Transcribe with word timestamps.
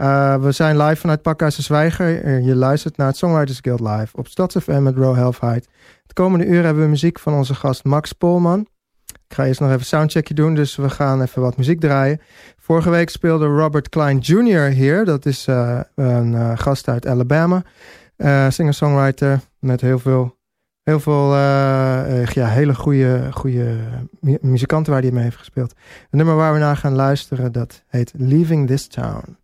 Uh, 0.00 0.36
we 0.36 0.52
zijn 0.52 0.76
live 0.76 1.00
vanuit 1.00 1.22
Pakhuis 1.22 1.58
Zwijger. 1.58 2.40
Je 2.40 2.54
luistert 2.54 2.96
naar 2.96 3.06
het 3.06 3.16
Songwriters 3.16 3.58
Guild 3.62 3.80
Live 3.80 4.16
op 4.16 4.28
StadsFM 4.28 4.82
met 4.82 4.96
Row 4.96 5.16
Halfheid. 5.16 5.68
Het 6.02 6.12
komende 6.12 6.46
uur 6.46 6.64
hebben 6.64 6.82
we 6.82 6.88
muziek 6.88 7.18
van 7.18 7.34
onze 7.34 7.54
gast 7.54 7.84
Max 7.84 8.12
Polman. 8.12 8.66
Ik 9.06 9.36
ga 9.36 9.46
eerst 9.46 9.60
nog 9.60 9.70
even 9.70 9.86
soundcheckje 9.86 10.34
doen, 10.34 10.54
dus 10.54 10.76
we 10.76 10.90
gaan 10.90 11.22
even 11.22 11.42
wat 11.42 11.56
muziek 11.56 11.80
draaien. 11.80 12.20
Vorige 12.56 12.90
week 12.90 13.08
speelde 13.08 13.46
Robert 13.46 13.88
Klein 13.88 14.18
Jr. 14.18 14.60
hier. 14.60 15.04
Dat 15.04 15.26
is 15.26 15.46
uh, 15.46 15.80
een 15.94 16.58
gast 16.58 16.88
uit 16.88 17.06
Alabama. 17.06 17.62
Singer-songwriter 18.48 19.40
met 19.58 19.80
heel 19.80 19.98
veel, 19.98 20.36
heel 20.82 21.00
veel 21.00 21.36
ja, 21.36 22.46
hele 22.46 22.74
goede, 22.74 23.28
goede 23.30 23.76
muzikanten 24.40 24.92
waar 24.92 25.02
hij 25.02 25.10
mee 25.10 25.24
heeft 25.24 25.36
gespeeld. 25.36 25.70
Het 25.70 26.08
nummer 26.10 26.36
waar 26.36 26.52
we 26.52 26.58
naar 26.58 26.76
gaan 26.76 26.94
luisteren, 26.94 27.52
dat 27.52 27.82
heet 27.88 28.12
Leaving 28.16 28.66
This 28.66 28.86
Town. 28.86 29.39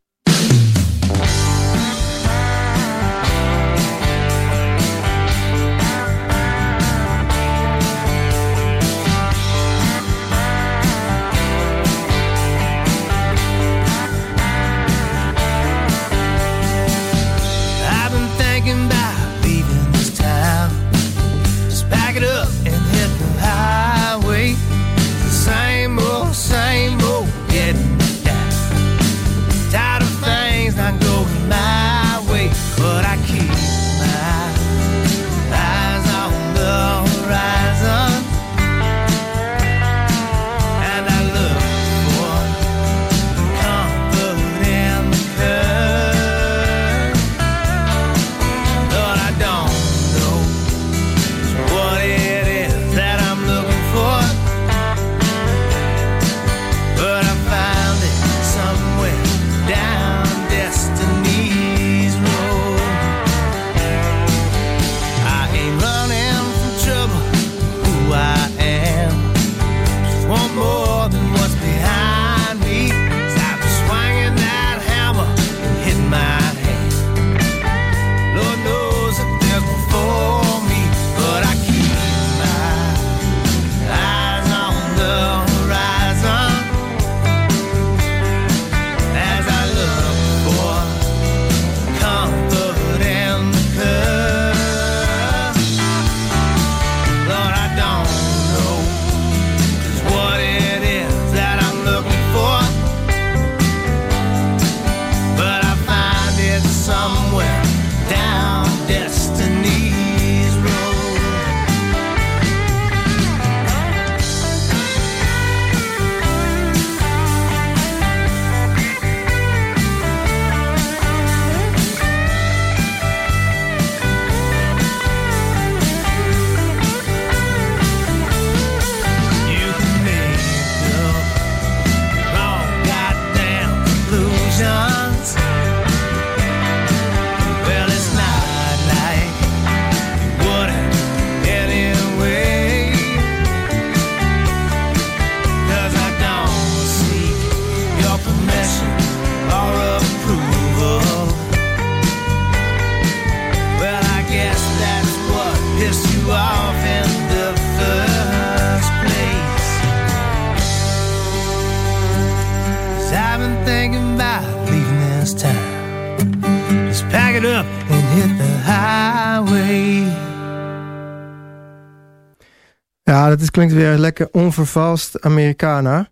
Klinkt 173.56 173.74
weer 173.74 173.98
lekker 173.98 174.28
onvervalst 174.32 175.20
Americana. 175.20 176.08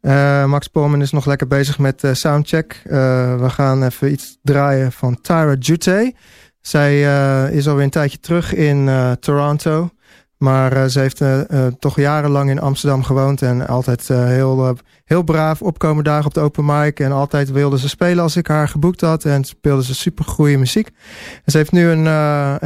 Uh, 0.00 0.44
Max 0.44 0.66
Polman 0.68 1.00
is 1.00 1.10
nog 1.10 1.26
lekker 1.26 1.46
bezig 1.46 1.78
met 1.78 2.02
uh, 2.04 2.12
soundcheck. 2.12 2.82
Uh, 2.86 2.92
we 3.40 3.50
gaan 3.50 3.82
even 3.82 4.12
iets 4.12 4.38
draaien 4.42 4.92
van 4.92 5.20
Tyra 5.20 5.54
Jute. 5.58 6.14
Zij 6.60 7.00
is 7.52 7.68
alweer 7.68 7.84
een 7.84 7.90
tijdje 7.90 8.20
terug 8.20 8.54
in 8.54 8.90
Toronto. 9.20 9.90
Maar 10.38 10.88
ze 10.88 11.00
heeft 11.00 11.22
toch 11.78 11.96
jarenlang 11.96 12.50
in 12.50 12.60
Amsterdam 12.60 13.02
gewoond. 13.02 13.42
En 13.42 13.66
altijd 13.66 14.08
heel, 14.08 14.76
heel 15.04 15.22
braaf 15.22 15.62
opkomen 15.62 16.04
dagen 16.04 16.26
op 16.26 16.34
de 16.34 16.40
open 16.40 16.64
mic. 16.64 17.00
En 17.00 17.12
altijd 17.12 17.50
wilde 17.50 17.78
ze 17.78 17.88
spelen 17.88 18.22
als 18.22 18.36
ik 18.36 18.46
haar 18.46 18.68
geboekt 18.68 19.00
had. 19.00 19.24
En 19.24 19.44
speelde 19.44 19.84
ze 19.84 19.94
super 19.94 20.24
goede 20.24 20.56
muziek. 20.56 20.90
Ze 21.46 21.56
heeft 21.56 21.72
nu 21.72 21.88
een, 21.88 22.06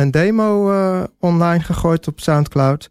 een 0.01 0.11
demo 0.11 0.73
online 1.19 1.63
gegooid 1.63 2.09
op 2.09 2.21
Soundcloud. 2.21 2.91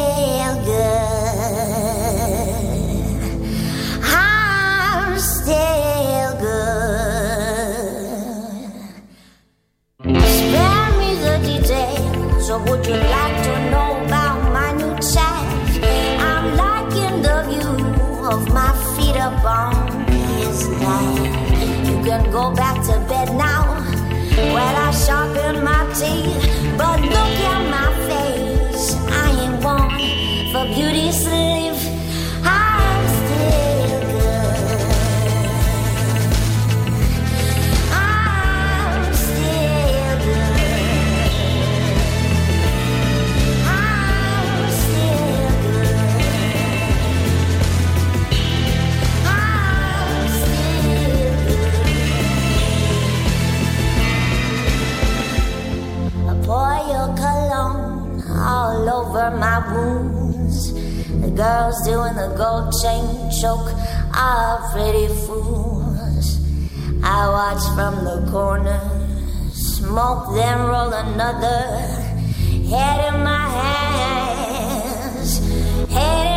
would 12.65 12.85
you 12.85 12.93
like 12.95 13.43
to 13.43 13.53
know 13.71 14.03
about 14.05 14.39
my 14.53 14.71
new 14.73 14.93
child? 15.13 15.83
I'm 16.29 16.55
liking 16.55 17.21
the 17.21 17.37
view 17.49 17.73
of 18.25 18.47
my 18.53 18.71
feet 18.95 19.17
up 19.17 19.43
on. 19.43 19.73
You 21.87 21.97
can 22.03 22.31
go 22.31 22.53
back 22.53 22.83
to 22.87 22.99
bed 23.07 23.29
now. 23.35 23.63
Well, 24.55 24.75
I 24.87 24.91
sharpen 24.91 25.63
my 25.63 25.83
teeth, 25.93 26.77
but 26.77 26.99
look 27.01 27.35
at 27.53 27.61
my 27.69 27.70
my 59.29 59.59
wounds. 59.73 60.73
The 60.73 61.29
girls 61.29 61.75
doing 61.85 62.15
the 62.15 62.33
gold 62.35 62.73
chain 62.81 63.29
choke 63.39 63.71
are 64.15 64.71
pretty 64.71 65.07
fools. 65.25 66.39
I 67.03 67.27
watch 67.29 67.63
from 67.75 68.03
the 68.03 68.31
corner, 68.31 68.81
smoke, 69.51 70.33
then 70.33 70.57
roll 70.59 70.93
another. 70.93 71.77
Head 72.73 73.13
in 73.13 73.23
my 73.23 73.49
hands, 73.59 75.39
head 75.91 76.30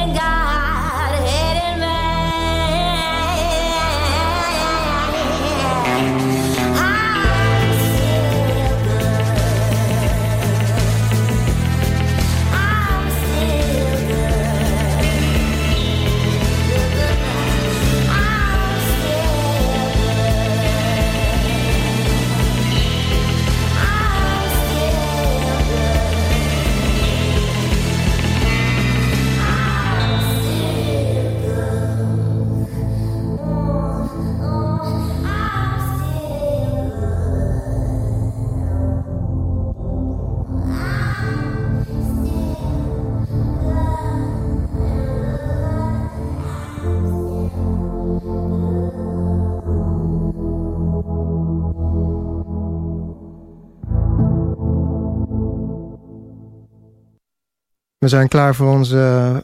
We 58.05 58.11
zijn 58.11 58.29
klaar 58.29 58.55
voor 58.55 58.71
onze 58.73 58.97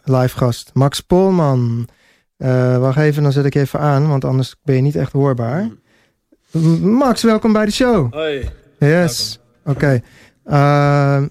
eh, 0.05 0.21
live 0.21 0.37
gast, 0.39 0.71
Max 0.75 1.01
Polman. 1.01 1.89
Eh, 2.37 2.79
wacht 2.79 2.99
even, 2.99 3.23
dan 3.23 3.33
zet 3.33 3.45
ik 3.45 3.55
even 3.55 3.81
aan, 3.81 4.09
want 4.09 4.25
anders 4.25 4.55
ben 4.63 4.75
je 4.77 4.81
niet 4.83 4.97
echt 4.97 5.13
hoorbaar. 5.13 5.69
Max, 6.81 7.23
welkom 7.23 7.53
bij 7.53 7.65
de 7.65 7.71
show. 7.71 8.13
Hoi. 8.13 8.51
Yes, 8.79 9.41
oké. 9.65 10.01
Eh, 10.45 11.23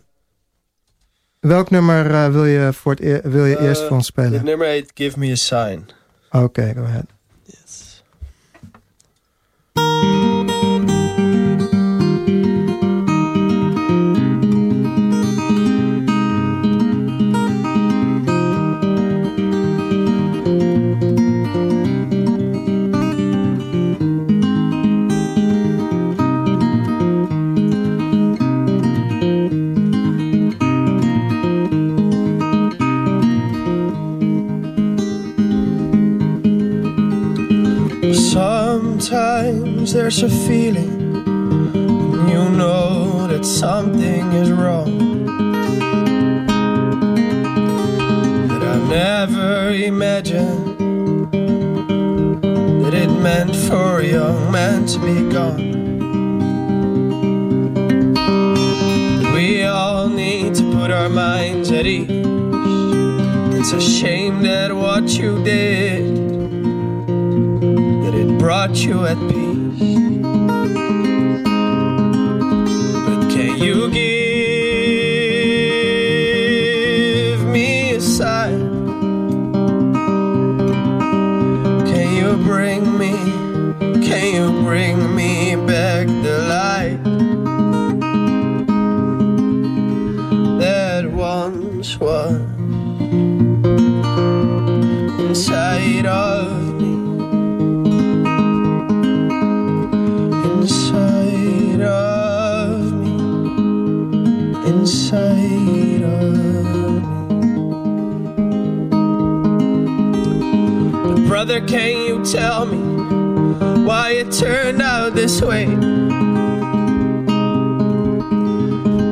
welk 1.40 1.70
nummer 1.70 2.32
wil 2.32 2.46
je, 2.46 2.74
voor 2.74 2.92
het 2.92 3.02
eer- 3.02 3.30
wil 3.32 3.46
je 3.46 3.60
eerst 3.60 3.82
voor 3.82 3.96
ons 3.98 4.06
spelen? 4.06 4.46
nummer 4.46 4.68
heet 4.68 4.92
Give 4.94 5.20
Me 5.20 5.32
a 5.32 5.36
Sign. 5.36 5.86
Oké, 6.32 6.74
go 6.76 6.84
ahead. 6.84 7.06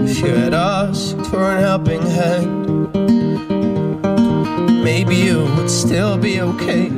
If 0.10 0.20
you 0.22 0.34
had 0.34 0.54
asked 0.54 1.26
for 1.28 1.44
an 1.44 1.62
helping 1.62 2.02
hand, 2.02 2.94
maybe 4.84 5.16
you 5.16 5.46
would 5.56 5.70
still 5.70 6.18
be 6.18 6.42
okay. 6.42 6.90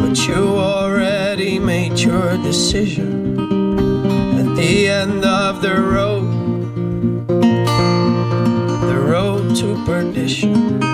But 0.00 0.28
you 0.28 0.42
already 0.58 1.58
made 1.58 1.98
your 1.98 2.36
decision 2.38 3.38
at 4.38 4.56
the 4.56 4.88
end 4.88 5.24
of 5.24 5.62
the 5.62 5.74
road, 5.80 7.26
the 8.90 8.98
road 8.98 9.56
to 9.56 9.84
perdition. 9.84 10.85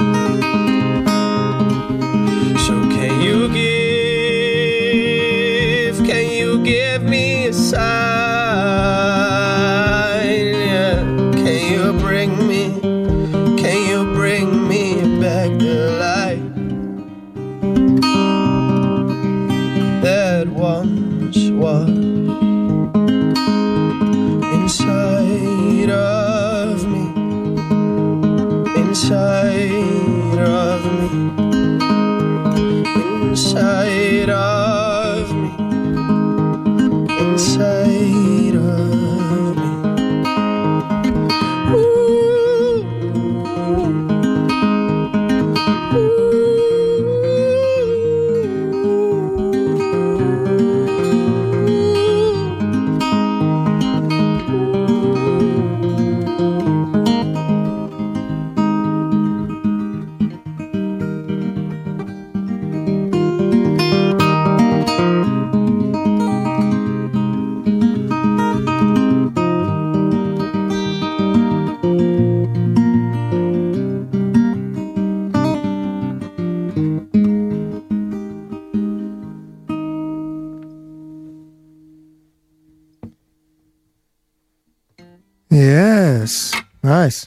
Yes, 85.63 86.51
nice. 86.81 87.27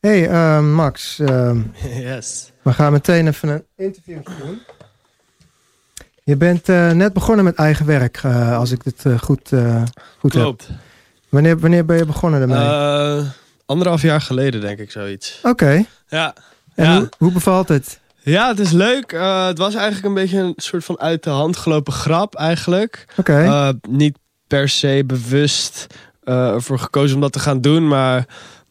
Hey 0.00 0.30
uh, 0.30 0.74
Max, 0.74 1.18
uh, 1.18 1.50
yes. 2.08 2.52
we 2.62 2.72
gaan 2.72 2.92
meteen 2.92 3.26
even 3.26 3.48
een 3.48 3.64
interview 3.76 4.18
doen. 4.24 4.60
Je 6.24 6.36
bent 6.36 6.68
uh, 6.68 6.90
net 6.90 7.12
begonnen 7.12 7.44
met 7.44 7.54
eigen 7.54 7.86
werk, 7.86 8.22
uh, 8.22 8.58
als 8.58 8.70
ik 8.70 8.82
het 8.82 9.20
goed, 9.20 9.50
goed 10.18 10.30
Klopt. 10.30 10.66
heb. 10.66 10.76
Wanneer, 11.28 11.58
wanneer 11.58 11.84
ben 11.84 11.96
je 11.96 12.04
begonnen 12.04 12.40
ermee? 12.40 13.30
anderhalf 13.66 14.02
jaar 14.02 14.20
geleden, 14.20 14.60
denk 14.60 14.78
ik, 14.78 14.90
zoiets. 14.90 15.38
Oké. 15.38 15.48
Okay. 15.48 15.86
Ja. 16.08 16.34
En 16.74 16.84
ja. 16.84 16.98
Hoe, 16.98 17.08
hoe, 17.18 17.32
bevalt 17.32 17.68
het? 17.68 18.00
Ja, 18.22 18.48
het 18.48 18.58
is 18.58 18.72
leuk. 18.72 19.10
het 19.46 19.58
was 19.58 19.74
eigenlijk 19.74 20.06
een 20.06 20.14
beetje 20.14 20.38
een 20.38 20.52
soort 20.56 20.84
van 20.84 20.98
uit 20.98 21.22
de 21.22 21.30
hand 21.30 21.56
gelopen 21.56 21.92
grap, 21.92 22.34
eigenlijk. 22.34 23.04
Oké. 23.16 23.72
Niet 23.88 24.18
per 24.46 24.68
se 24.68 25.02
bewust 25.06 25.86
ervoor 26.32 26.78
gekozen 26.78 27.14
om 27.14 27.20
dat 27.20 27.32
te 27.32 27.38
gaan 27.38 27.60
doen, 27.60 27.88
maar... 27.88 28.26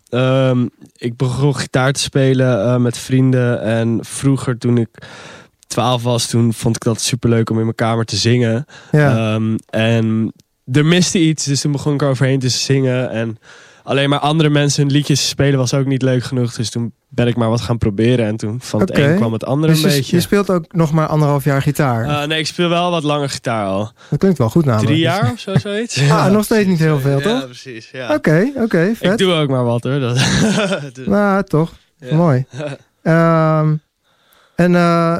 Um, 0.09 0.69
ik 0.97 1.17
begon 1.17 1.55
gitaar 1.55 1.93
te 1.93 1.99
spelen 1.99 2.65
uh, 2.65 2.75
met 2.75 2.97
vrienden. 2.97 3.61
En 3.61 3.99
vroeger, 4.01 4.57
toen 4.57 4.77
ik 4.77 4.89
12 5.67 6.03
was, 6.03 6.27
toen 6.27 6.53
vond 6.53 6.75
ik 6.75 6.83
dat 6.83 7.01
superleuk 7.01 7.49
om 7.49 7.57
in 7.57 7.63
mijn 7.63 7.75
kamer 7.75 8.05
te 8.05 8.15
zingen. 8.15 8.65
Ja. 8.91 9.33
Um, 9.33 9.55
en 9.69 10.33
er 10.71 10.85
miste 10.85 11.19
iets, 11.19 11.45
dus 11.45 11.61
toen 11.61 11.71
begon 11.71 11.93
ik 11.93 12.01
overheen 12.01 12.39
te 12.39 12.49
zingen. 12.49 13.09
En 13.09 13.37
alleen 13.85 14.09
maar 14.09 14.19
andere 14.19 14.49
mensen 14.49 14.83
hun 14.83 14.91
liedjes 14.91 15.27
spelen 15.27 15.59
was 15.59 15.73
ook 15.73 15.85
niet 15.85 16.01
leuk 16.01 16.23
genoeg. 16.23 16.53
Dus 16.53 16.69
toen 16.69 16.93
ben 17.07 17.27
ik 17.27 17.35
maar 17.35 17.49
wat 17.49 17.61
gaan 17.61 17.77
proberen. 17.77 18.25
En 18.25 18.37
toen 18.37 18.61
van 18.61 18.79
het 18.79 18.89
okay. 18.89 19.11
een 19.11 19.15
kwam 19.15 19.33
het 19.33 19.45
andere 19.45 19.73
dus 19.73 19.83
een 19.83 19.89
je, 19.89 19.95
beetje. 19.95 20.15
je 20.15 20.21
speelt 20.21 20.49
ook 20.49 20.73
nog 20.73 20.91
maar 20.91 21.07
anderhalf 21.07 21.43
jaar 21.43 21.61
gitaar? 21.61 22.05
Uh, 22.05 22.23
nee, 22.23 22.39
ik 22.39 22.47
speel 22.47 22.69
wel 22.69 22.91
wat 22.91 23.03
langer 23.03 23.29
gitaar 23.29 23.65
al. 23.65 23.91
Dat 24.09 24.19
klinkt 24.19 24.37
wel 24.37 24.49
goed 24.49 24.65
namelijk. 24.65 24.91
Drie 24.91 25.01
jaar 25.01 25.31
of 25.31 25.39
zo, 25.39 25.57
zoiets. 25.57 25.97
ah, 26.01 26.07
ja, 26.07 26.27
nog 26.27 26.43
steeds 26.43 26.67
niet 26.67 26.79
heel 26.79 26.99
veel, 26.99 27.17
ja, 27.17 27.23
toch? 27.23 27.45
precies. 27.45 27.89
Ja. 27.91 28.13
Oké, 28.13 28.51
oké, 28.53 28.63
okay, 28.63 28.95
vet. 28.95 29.11
Ik 29.11 29.17
doe 29.17 29.33
ook 29.33 29.49
maar 29.49 29.63
wat 29.63 29.83
hoor. 29.83 29.99
Dat 29.99 30.15
dus- 30.93 31.07
nou, 31.15 31.43
toch. 31.43 31.73
Mooi. 32.11 32.45
um, 33.03 33.81
en 34.65 34.71
uh, 34.71 35.17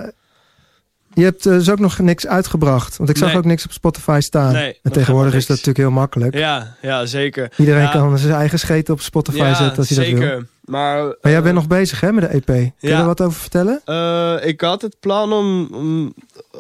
je 1.16 1.24
hebt 1.24 1.44
dus 1.44 1.70
ook 1.70 1.80
nog 1.80 2.00
niks 2.00 2.28
uitgebracht. 2.28 2.98
Want 2.98 3.10
ik 3.10 3.18
zag 3.18 3.28
Nee. 3.28 3.38
ook 3.38 3.46
niks 3.46 3.66
op 3.66 3.72
Spotify 3.72 4.18
staan. 4.22 4.54
Nee, 4.54 4.80
en 4.84 4.92
tegenwoordig 4.92 5.34
is 5.34 5.40
dat 5.46 5.50
natuurlijk 5.50 5.78
heel 5.78 5.92
makkelijk. 5.92 6.34
Ja, 6.38 6.76
ja, 6.82 7.06
zeker. 7.06 7.52
Iedereen 7.58 7.82
Ja. 7.82 7.92
kan 7.92 8.18
zijn 8.18 8.34
eigen 8.34 8.60
scheten 8.60 8.94
op 8.94 9.02
Spotify 9.02 9.38
ja, 9.38 9.54
zetten 9.54 9.78
als 9.78 9.90
hij 9.90 10.06
zeker. 10.06 10.20
dat 10.20 10.30
wil. 10.30 10.44
Maar, 10.66 11.04
Maar 11.04 11.16
jij 11.22 11.36
eh, 11.36 11.42
bent 11.42 11.56
nog 11.56 11.68
bezig 11.68 12.00
hè, 12.00 12.12
met 12.12 12.24
de 12.24 12.30
EP. 12.36 12.46
Kun 12.46 12.74
je 12.80 12.94
er 12.94 13.06
wat 13.06 13.22
over 13.22 13.40
vertellen? 13.40 13.82
eh, 13.86 14.36
ik 14.42 14.62
had 14.62 14.82
het 14.82 14.96
plan 15.00 15.34
om, 15.34 15.68
om 15.74 16.14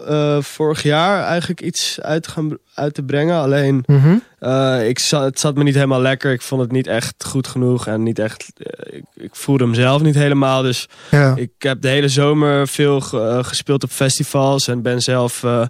eh, 0.08 0.42
vorig 0.42 0.84
jaar 0.84 1.24
eigenlijk 1.24 1.62
iets 1.62 2.00
uit 2.02 2.24
te, 2.24 2.30
gaan, 2.30 2.58
uit 2.74 2.94
te 2.94 3.04
brengen. 3.04 3.36
Alleen, 3.40 3.84
Mhm. 3.88 4.16
eh, 4.40 4.88
ik 4.88 5.00
zat, 5.00 5.24
het 5.24 5.40
zat 5.40 5.56
me 5.56 5.64
niet 5.64 5.74
helemaal 5.76 6.02
lekker. 6.02 6.32
Ik 6.32 6.42
vond 6.42 6.62
het 6.62 6.72
niet 6.72 6.88
echt 6.88 7.26
goed 7.28 7.48
genoeg. 7.48 7.88
En 7.88 8.04
niet 8.04 8.20
echt, 8.20 8.52
eh, 8.58 8.96
ik, 8.98 9.04
ik 9.16 9.36
voelde 9.36 9.64
hem 9.64 9.74
zelf 9.74 10.02
niet 10.02 10.16
helemaal. 10.16 10.62
Dus 10.62 10.88
Ja. 11.12 11.34
ik 11.36 11.52
heb 11.58 11.82
de 11.82 11.88
hele 11.88 12.08
zomer 12.10 12.68
veel 12.68 13.02
ge- 13.02 13.20
eh, 13.22 13.44
gespeeld 13.44 13.84
op 13.84 13.90
festivals. 13.92 14.68
En 14.68 14.82
ben 14.82 15.02
zelf 15.02 15.44
eh, 15.44 15.62
eh, 15.62 15.68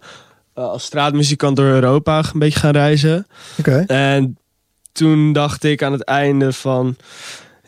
als 0.63 0.83
straatmuzikant 0.83 1.55
door 1.55 1.65
Europa 1.65 2.17
een 2.33 2.39
beetje 2.39 2.59
gaan 2.59 2.71
reizen. 2.73 3.27
Oké. 3.59 3.83
En 3.87 4.37
toen 4.91 5.33
dacht 5.33 5.63
ik 5.63 5.83
aan 5.83 5.91
het 5.91 6.03
einde 6.03 6.53
van... 6.53 6.95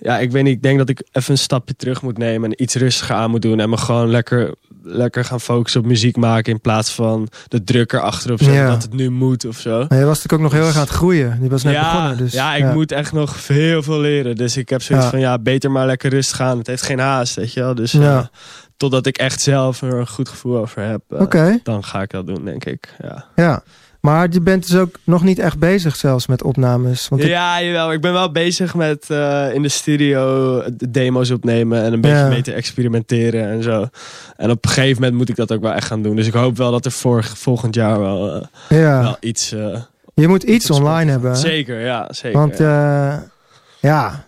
Ja, 0.02 0.20
ik 0.20 0.32
weet 0.32 0.44
niet, 0.44 0.54
ik 0.56 0.62
denk 0.62 0.78
dat 0.78 0.90
ik 0.90 1.02
even 1.12 1.32
een 1.32 1.38
stapje 1.38 1.76
terug 1.76 2.02
moet 2.02 2.18
nemen... 2.18 2.50
en 2.52 2.62
iets 2.64 2.76
rustiger 2.76 3.16
aan 3.16 3.30
moet 3.30 3.42
doen... 3.42 3.60
en 3.60 3.70
me 3.70 3.78
gewoon 3.78 4.10
lekker, 4.10 4.54
lekker 4.84 5.24
gaan 5.26 5.42
focussen 5.42 5.82
op 5.82 5.88
muziek 5.88 6.16
maken... 6.18 6.54
in 6.54 6.62
plaats 6.62 6.92
van 6.94 7.28
de 7.48 7.64
druk 7.64 7.92
erachterop 7.94 8.38
zetten 8.40 8.58
Ja. 8.64 8.70
dat 8.70 8.82
het 8.84 8.94
nu 8.94 9.10
moet 9.10 9.46
of 9.46 9.58
zo. 9.60 9.86
Maar 9.90 9.98
je 10.00 10.06
was 10.06 10.16
natuurlijk 10.24 10.34
ook 10.34 10.52
nog 10.52 10.52
heel 10.52 10.66
erg 10.68 10.76
aan 10.76 10.82
het 10.82 10.90
groeien. 10.90 11.40
Je 11.42 11.50
was 11.50 11.64
net 11.64 11.74
ja, 11.74 11.92
begonnen. 11.92 12.18
Dus, 12.18 12.34
ja, 12.34 12.56
ik 12.56 12.74
moet 12.74 12.92
echt 12.92 13.14
nog 13.14 13.48
heel 13.48 13.84
veel 13.84 14.00
leren. 14.00 14.36
Dus 14.36 14.58
ik 14.58 14.70
heb 14.70 14.82
zoiets 14.82 15.06
van, 15.08 15.20
ja, 15.20 15.40
beter 15.40 15.72
maar 15.72 15.86
lekker 15.86 16.10
rustig 16.10 16.38
gaan. 16.38 16.58
Het 16.58 16.68
heeft 16.68 16.84
geen 16.84 17.00
haast, 17.00 17.36
weet 17.36 17.54
je 17.54 17.60
wel. 17.60 17.76
Dus 17.76 17.92
Ja. 17.92 18.30
totdat 18.78 19.06
ik 19.06 19.18
echt 19.18 19.42
zelf 19.42 19.82
er 19.82 19.94
een 19.94 20.08
goed 20.08 20.30
gevoel 20.30 20.58
over 20.58 20.82
heb... 20.82 21.02
eh, 21.34 21.56
dan 21.64 21.84
ga 21.84 22.02
ik 22.02 22.10
dat 22.10 22.28
doen, 22.28 22.46
denk 22.46 22.66
ik. 22.66 22.96
Ja. 23.02 23.26
ja. 23.36 23.64
Maar 24.08 24.28
je 24.32 24.42
bent 24.42 24.68
dus 24.70 24.80
ook 24.80 24.96
nog 25.04 25.24
niet 25.24 25.40
echt 25.40 25.60
bezig 25.60 25.96
zelfs 25.96 26.28
met 26.28 26.44
opnames. 26.44 27.08
Want 27.10 27.22
ik- 27.22 27.28
Ja, 27.28 27.62
jawel. 27.62 27.92
Ik 27.94 28.02
ben 28.02 28.14
wel 28.14 28.32
bezig 28.32 28.76
met 28.76 29.10
eh, 29.10 29.54
in 29.54 29.62
de 29.62 29.70
studio 29.70 30.62
de 30.78 30.92
demo's 30.92 31.30
opnemen 31.32 31.84
en 31.84 31.94
een 31.94 32.02
beetje 32.02 32.18
Ja. 32.18 32.28
mee 32.28 32.42
te 32.42 32.54
experimenteren 32.54 33.50
en 33.50 33.64
zo. 33.64 33.88
En 34.38 34.50
op 34.52 34.66
een 34.66 34.72
gegeven 34.72 34.96
moment 35.02 35.18
moet 35.18 35.30
ik 35.30 35.36
dat 35.36 35.52
ook 35.52 35.62
wel 35.62 35.74
echt 35.74 35.88
gaan 35.88 36.02
doen. 36.02 36.16
Dus 36.16 36.28
ik 36.28 36.34
hoop 36.34 36.58
wel 36.58 36.72
dat 36.72 36.86
er 36.86 36.92
voor, 36.92 37.24
volgend 37.24 37.76
jaar 37.76 38.00
wel, 38.00 38.36
eh, 38.36 38.80
ja. 38.80 39.02
wel 39.02 39.18
iets... 39.20 39.52
eh, 39.52 39.80
je 40.14 40.28
moet 40.28 40.44
iets 40.44 40.70
online 40.72 41.12
hebben. 41.12 41.32
hè? 41.32 41.38
Zeker, 41.38 41.80
ja. 41.80 42.08
Zeker, 42.10 42.40
Want 42.40 42.58
ja. 42.58 43.24
ja, 43.82 44.24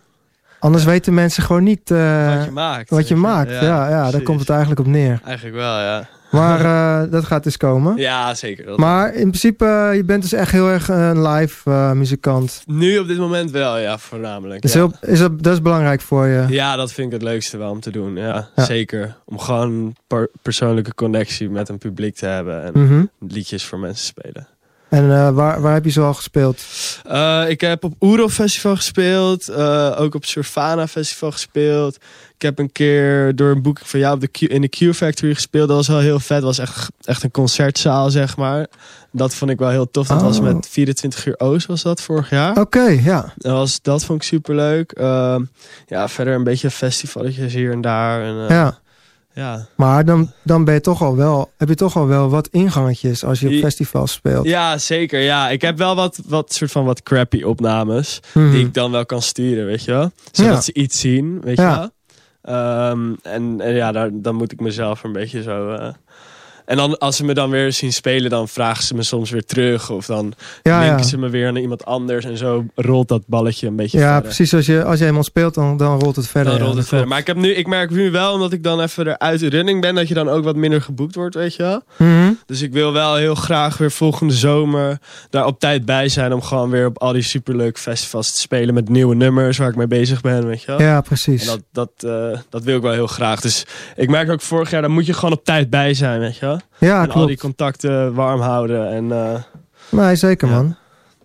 anders 0.59 0.83
weten 0.83 1.13
mensen 1.13 1.43
gewoon 1.43 1.63
niet 1.63 1.89
wat 1.89 1.97
je 2.45 2.49
maakt. 2.53 2.89
wat 2.89 3.07
je 3.07 3.15
maakt. 3.15 3.51
Ja, 3.51 3.89
ja, 3.89 4.11
daar 4.11 4.21
komt 4.21 4.39
het 4.39 4.49
eigenlijk 4.49 4.79
op 4.79 4.87
neer. 4.87 5.21
Eigenlijk 5.25 5.55
wel, 5.55 5.79
ja. 5.79 6.07
Maar 6.31 6.59
eh, 7.03 7.11
dat 7.11 7.25
gaat 7.25 7.43
dus 7.43 7.57
komen. 7.57 7.97
Ja, 7.97 8.33
zeker. 8.35 8.65
Dat- 8.65 8.77
Maar 8.77 9.13
in 9.13 9.27
principe, 9.27 9.65
eh, 9.65 9.95
je 9.95 10.03
bent 10.03 10.21
dus 10.21 10.33
echt 10.33 10.51
heel 10.51 10.67
erg 10.69 10.87
een 10.89 11.27
live 11.27 11.69
eh, 11.71 11.91
muzikant. 11.91 12.61
Nu 12.65 12.97
op 12.99 13.07
dit 13.07 13.17
moment 13.17 13.51
wel, 13.51 13.77
ja, 13.77 13.97
voornamelijk. 13.97 14.61
Dus 14.61 14.73
ja. 14.73 14.79
heel, 14.79 14.93
is 15.13 15.19
dat, 15.19 15.43
dat 15.43 15.53
is 15.53 15.61
belangrijk 15.61 16.01
voor 16.01 16.27
je. 16.27 16.45
Ja, 16.49 16.75
dat 16.75 16.91
vind 16.93 17.07
ik 17.07 17.13
het 17.13 17.21
leukste 17.21 17.57
wel 17.57 17.71
om 17.71 17.79
te 17.79 17.91
doen. 17.91 18.15
Ja, 18.15 18.49
Ja. 18.55 18.63
zeker. 18.63 19.15
Om 19.25 19.39
gewoon 19.39 19.71
een 19.71 19.95
per- 20.07 20.29
persoonlijke 20.41 20.93
connectie 20.95 21.49
met 21.49 21.69
een 21.69 21.77
publiek 21.77 22.15
te 22.15 22.25
hebben 22.25 22.63
en 22.63 22.71
Mhm. 22.83 23.05
liedjes 23.19 23.65
voor 23.65 23.79
mensen 23.79 24.05
spelen. 24.05 24.47
En 24.89 25.11
eh, 25.11 25.29
waar, 25.29 25.61
waar 25.61 25.73
heb 25.73 25.85
je 25.85 25.91
zo 25.91 26.05
al 26.05 26.13
gespeeld? 26.13 26.63
Eh, 27.07 27.43
ik 27.47 27.61
heb 27.61 27.83
op 27.83 27.93
Oero 28.01 28.27
Festival 28.29 28.75
gespeeld. 28.75 29.47
eh, 29.47 29.95
ook 29.99 30.15
op 30.15 30.25
Surfana 30.25 30.87
Festival 30.87 31.31
gespeeld. 31.31 31.97
Ik 32.39 32.45
heb 32.45 32.59
een 32.59 32.71
keer 32.71 33.35
door 33.35 33.51
een 33.51 33.61
boek 33.61 33.79
van 33.83 33.99
jou 33.99 34.13
op 34.15 34.21
de 34.21 34.27
Q, 34.27 34.41
in 34.41 34.61
de 34.61 34.67
Q 34.69 34.95
Factory 34.95 35.33
gespeeld. 35.33 35.67
Dat 35.67 35.77
was 35.77 35.87
wel 35.87 35.99
heel 35.99 36.19
vet. 36.19 36.37
Dat 36.37 36.57
was 36.57 36.59
echt, 36.59 36.91
echt 37.03 37.23
een 37.23 37.31
concertzaal, 37.31 38.09
zeg 38.09 38.37
maar. 38.37 38.67
Dat 39.11 39.35
vond 39.35 39.51
ik 39.51 39.59
wel 39.59 39.69
heel 39.69 39.91
tof. 39.91 40.07
Dat 40.07 40.21
was 40.21 40.37
Oh. 40.37 40.43
met 40.43 40.67
24 40.69 41.25
uur 41.25 41.35
Oost 41.39 41.67
was 41.67 41.81
dat 41.81 42.01
vorig 42.01 42.29
jaar. 42.29 42.57
Oké, 42.59 42.81
ja. 42.83 43.33
Dat, 43.37 43.51
was, 43.51 43.81
dat 43.81 44.05
vond 44.05 44.21
ik 44.21 44.27
super 44.27 44.55
leuk. 44.55 44.91
ja, 45.87 46.07
verder 46.07 46.33
een 46.33 46.43
beetje 46.43 46.71
festivalletjes 46.71 47.53
hier 47.53 47.71
en 47.71 47.81
daar. 47.81 48.23
En, 48.23 48.43
eh, 48.43 48.49
ja. 48.55 48.79
ja. 49.33 49.67
Maar 49.75 50.05
dan, 50.05 50.31
dan 50.43 50.63
ben 50.65 50.73
je 50.73 50.81
toch 50.81 51.01
al 51.01 51.15
wel, 51.15 51.51
heb 51.57 51.67
je 51.69 51.75
toch 51.75 51.95
al 51.95 52.07
wel 52.07 52.29
wat 52.29 52.47
ingangetjes 52.51 53.23
als 53.23 53.39
je 53.39 53.47
op 53.47 53.53
festivals 53.53 54.11
speelt. 54.11 54.45
Ja, 54.45 54.77
zeker. 54.77 55.19
Ja, 55.19 55.49
ik 55.49 55.61
heb 55.61 55.77
wel 55.77 55.95
wat, 55.95 56.19
wat 56.25 56.53
soort 56.53 56.71
van 56.71 56.85
wat 56.85 57.03
crappy 57.03 57.43
opnames. 57.43 58.19
Mhm. 58.33 58.51
die 58.51 58.65
ik 58.65 58.73
dan 58.73 58.91
wel 58.91 59.05
kan 59.05 59.21
sturen, 59.21 59.65
weet 59.65 59.83
je 59.83 59.91
wel. 59.91 60.11
Zodat 60.31 60.53
Ja. 60.53 60.61
ze 60.61 60.73
iets 60.73 60.99
zien, 60.99 61.41
weet 61.43 61.57
Ja. 61.57 61.71
je 61.71 61.77
wel. 61.77 61.89
Ehm, 62.41 63.13
en, 63.23 63.57
ja, 63.57 63.91
daar, 63.91 64.09
dan 64.13 64.35
moet 64.35 64.51
ik 64.51 64.59
mezelf 64.59 65.03
een 65.03 65.11
beetje 65.11 65.41
zo... 65.41 65.77
en 66.69 66.77
dan, 66.77 66.97
als 66.97 67.15
ze 67.15 67.25
me 67.25 67.33
dan 67.33 67.49
weer 67.49 67.73
zien 67.73 67.93
spelen, 67.93 68.29
dan 68.29 68.47
vragen 68.47 68.83
ze 68.83 68.95
me 68.95 69.03
soms 69.03 69.29
weer 69.29 69.45
terug. 69.45 69.89
Of 69.89 70.05
dan 70.05 70.33
ja, 70.63 70.79
linken 70.79 70.97
ja. 70.97 71.03
ze 71.03 71.17
me 71.17 71.29
weer 71.29 71.51
naar 71.51 71.61
iemand 71.61 71.85
anders. 71.85 72.25
En 72.25 72.37
zo 72.37 72.65
rolt 72.75 73.07
dat 73.07 73.23
balletje 73.27 73.67
een 73.67 73.75
beetje 73.75 73.97
Ja, 73.97 74.03
verder. 74.05 74.21
precies. 74.21 74.53
Als 74.53 74.65
je, 74.65 74.83
als 74.83 74.99
je 74.99 75.05
eenmaal 75.05 75.23
speelt, 75.23 75.53
dan, 75.53 75.77
dan 75.77 75.99
rolt 75.99 76.15
het 76.15 76.27
verder. 76.27 76.53
Dan 76.53 76.61
rolt 76.61 76.77
het 76.77 76.87
verder. 76.87 77.07
Maar 77.07 77.19
ik, 77.19 77.27
heb 77.27 77.37
nu, 77.37 77.53
ik 77.53 77.67
merk 77.67 77.89
nu 77.89 78.11
wel, 78.11 78.33
omdat 78.33 78.51
ik 78.51 78.63
dan 78.63 78.81
even 78.81 79.07
eruit 79.07 79.39
de 79.39 79.49
running 79.49 79.81
ben... 79.81 79.95
dat 79.95 80.07
je 80.07 80.13
dan 80.13 80.29
ook 80.29 80.43
wat 80.43 80.55
minder 80.55 80.81
geboekt 80.81 81.15
wordt, 81.15 81.35
weet 81.35 81.55
je 81.55 81.63
wel. 81.63 81.81
Mhm. 81.95 82.31
Dus 82.45 82.61
ik 82.61 82.73
wil 82.73 82.93
wel 82.93 83.15
heel 83.15 83.35
graag 83.35 83.77
weer 83.77 83.91
volgende 83.91 84.33
zomer 84.33 84.97
daar 85.29 85.45
op 85.45 85.59
tijd 85.59 85.85
bij 85.85 86.09
zijn. 86.09 86.33
Om 86.33 86.41
gewoon 86.41 86.69
weer 86.69 86.85
op 86.85 86.97
al 86.97 87.13
die 87.13 87.21
superleuke 87.21 87.79
festivals 87.79 88.31
te 88.31 88.39
spelen 88.39 88.73
met 88.73 88.89
nieuwe 88.89 89.15
nummers 89.15 89.57
waar 89.57 89.69
ik 89.69 89.75
mee 89.75 89.87
bezig 89.87 90.21
ben, 90.21 90.47
weet 90.47 90.61
je 90.61 90.67
wel. 90.67 90.81
Ja, 90.81 91.01
precies. 91.01 91.41
En 91.41 91.47
dat, 91.47 91.63
dat, 91.71 92.11
eh, 92.11 92.39
dat 92.49 92.63
wil 92.63 92.75
ik 92.75 92.81
wel 92.81 92.91
heel 92.91 93.07
graag. 93.07 93.41
Dus 93.41 93.65
ik 93.95 94.09
merk 94.09 94.29
ook 94.29 94.41
vorig 94.41 94.71
jaar, 94.71 94.81
daar 94.81 94.91
moet 94.91 95.05
je 95.05 95.13
gewoon 95.13 95.33
op 95.33 95.43
tijd 95.43 95.69
bij 95.69 95.93
zijn, 95.93 96.19
weet 96.19 96.37
je 96.37 96.45
wel. 96.45 96.58
Ja, 96.77 97.03
en 97.03 97.11
al 97.11 97.25
die 97.25 97.37
contacten 97.37 98.13
warm 98.13 98.41
houden. 98.41 98.89
En, 98.91 99.11
eh, 99.11 99.41
Nee, 99.91 100.15
zeker 100.15 100.47
Ja. 100.47 100.55
man. 100.55 100.75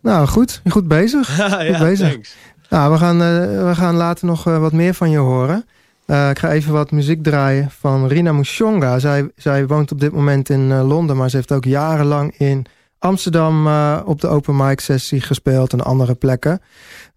Nou, 0.02 0.26
goed. 0.26 0.60
Goed 0.68 0.88
bezig. 0.88 1.36
ja, 1.68 1.78
bezig. 1.78 2.10
thanks. 2.10 2.36
Nou, 2.70 2.92
we 2.92 2.98
gaan, 2.98 3.22
eh, 3.22 3.66
we 3.66 3.74
gaan 3.74 3.94
later 3.94 4.26
nog 4.26 4.46
eh, 4.46 4.58
wat 4.58 4.72
meer 4.72 4.94
van 4.94 5.10
je 5.10 5.18
horen. 5.18 5.64
Ik 6.06 6.38
ga 6.38 6.50
even 6.50 6.72
wat 6.72 6.90
muziek 6.90 7.22
draaien 7.22 7.70
van 7.70 8.06
Rina 8.06 8.32
Mushonga. 8.32 8.98
Zij, 8.98 9.30
zij 9.36 9.66
woont 9.66 9.92
op 9.92 10.00
dit 10.00 10.12
moment 10.12 10.48
in 10.48 10.74
Londen, 10.82 11.16
maar 11.16 11.30
ze 11.30 11.36
heeft 11.36 11.52
ook 11.52 11.64
jarenlang 11.64 12.34
in 12.38 12.66
Amsterdam 12.98 13.66
op 14.04 14.20
de 14.20 14.28
open 14.28 14.56
mic 14.56 14.80
sessie 14.80 15.20
gespeeld 15.20 15.72
en 15.72 15.80
andere 15.80 16.14
plekken. 16.14 16.60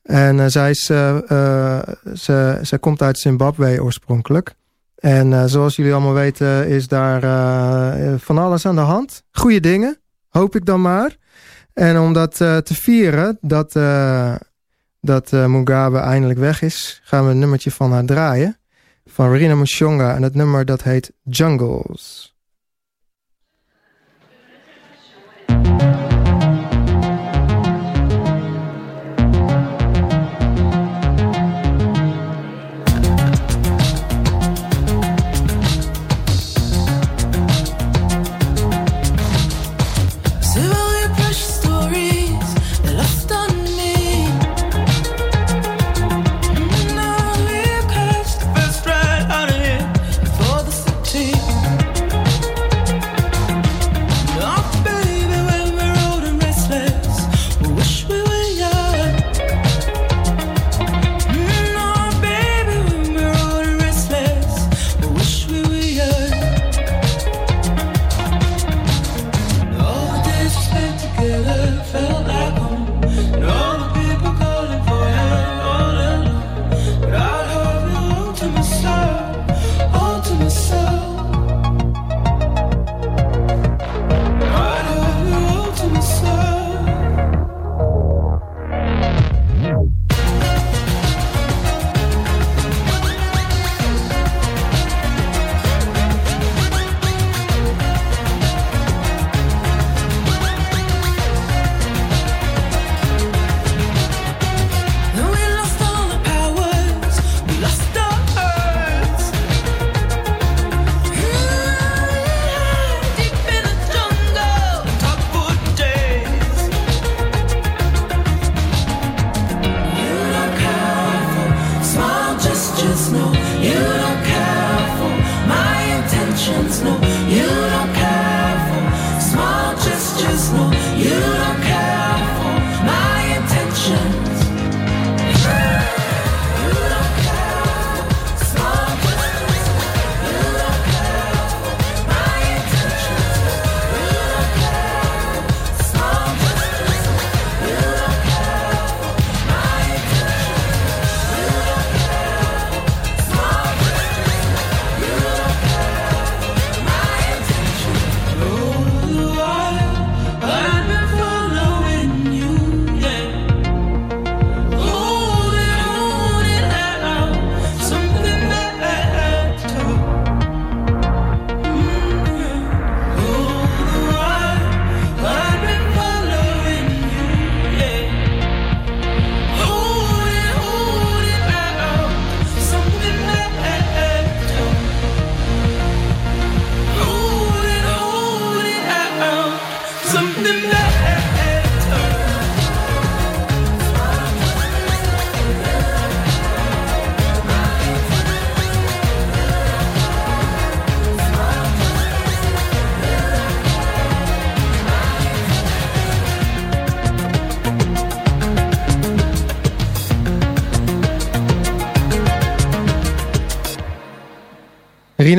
En 0.03 0.51
zij, 0.51 0.69
is, 0.69 0.79
ze, 2.13 2.59
zij 2.61 2.79
komt 2.79 3.01
uit 3.01 3.19
Zimbabwe 3.19 3.83
oorspronkelijk. 3.83 4.55
En 4.97 5.33
eh, 5.33 5.43
zoals 5.45 5.75
jullie 5.75 5.93
allemaal 5.93 6.13
weten 6.13 6.67
is 6.67 6.87
daar 6.87 7.23
eh, 7.23 8.13
van 8.17 8.37
alles 8.37 8.65
aan 8.65 8.75
de 8.75 8.81
hand. 8.81 9.23
Goede 9.31 9.59
dingen, 9.59 9.97
hoop 10.29 10.55
ik 10.55 10.65
dan 10.65 10.81
maar. 10.81 11.17
En 11.77 11.99
om 11.99 12.13
dat 12.13 12.41
eh, 12.41 12.57
te 12.57 12.75
vieren, 12.75 13.37
dat, 13.41 13.75
eh, 13.75 14.35
dat 15.01 15.33
eh, 15.33 15.45
Mugabe 15.45 15.97
eindelijk 15.97 16.39
weg 16.39 16.61
is, 16.61 17.01
gaan 17.03 17.25
we 17.25 17.31
een 17.31 17.39
nummertje 17.39 17.71
van 17.71 17.91
haar 17.91 18.05
draaien. 18.05 18.57
Van 19.05 19.33
Rina 19.33 19.55
Mushonga. 19.55 20.15
En 20.15 20.23
het 20.23 20.35
nummer 20.35 20.65
dat 20.65 20.83
heet 20.83 21.11
Jungles. 21.23 22.36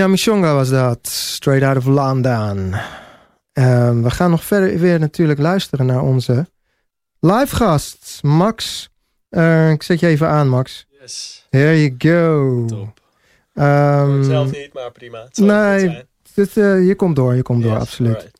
Mishonga 0.08 0.54
was 0.54 0.68
dat. 0.68 0.98
Straight 1.08 1.62
out 1.62 1.76
of 1.76 1.84
London. 1.84 2.74
Um, 3.52 4.02
we 4.02 4.10
gaan 4.10 4.30
nog 4.30 4.44
verder 4.44 4.78
weer 4.78 4.98
natuurlijk 4.98 5.38
luisteren 5.38 5.86
naar 5.86 6.02
onze 6.02 6.46
live 7.20 7.56
gast, 7.56 8.18
Max. 8.22 8.88
Uh, 9.30 9.70
ik 9.70 9.82
zet 9.82 10.00
je 10.00 10.06
even 10.06 10.28
aan, 10.28 10.48
Max. 10.48 10.86
Yes. 11.00 11.46
Here 11.50 11.82
you 11.82 11.94
go. 11.98 12.64
Top. 12.64 13.00
Um, 13.54 14.24
zelf 14.24 14.50
niet, 14.52 14.70
maar 14.72 14.92
prima. 14.92 15.28
nee, 15.34 16.04
dit, 16.34 16.56
uh, 16.56 16.86
je 16.86 16.94
komt 16.94 17.16
door, 17.16 17.34
je 17.34 17.42
komt 17.42 17.62
yes, 17.62 17.70
door, 17.70 17.80
absoluut. 17.80 18.30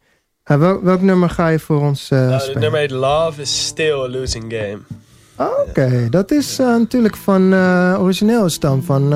Uh, 0.45 0.59
wel, 0.59 0.83
welk 0.83 1.01
nummer 1.01 1.31
ga 1.31 1.49
je 1.49 1.59
voor 1.59 1.81
ons 1.81 2.11
uh, 2.11 2.19
nou, 2.19 2.43
Het 2.43 2.59
nummer 2.59 2.81
heet 2.81 2.91
Love 2.91 3.41
is 3.41 3.67
Still 3.67 4.01
a 4.01 4.09
Losing 4.09 4.45
Game. 4.53 4.79
Oké, 5.37 5.69
okay. 5.69 6.09
dat 6.09 6.31
is 6.31 6.57
natuurlijk 6.57 7.17
van 7.17 7.55
origineel 7.99 8.49
stam 8.49 8.83
van 8.83 9.13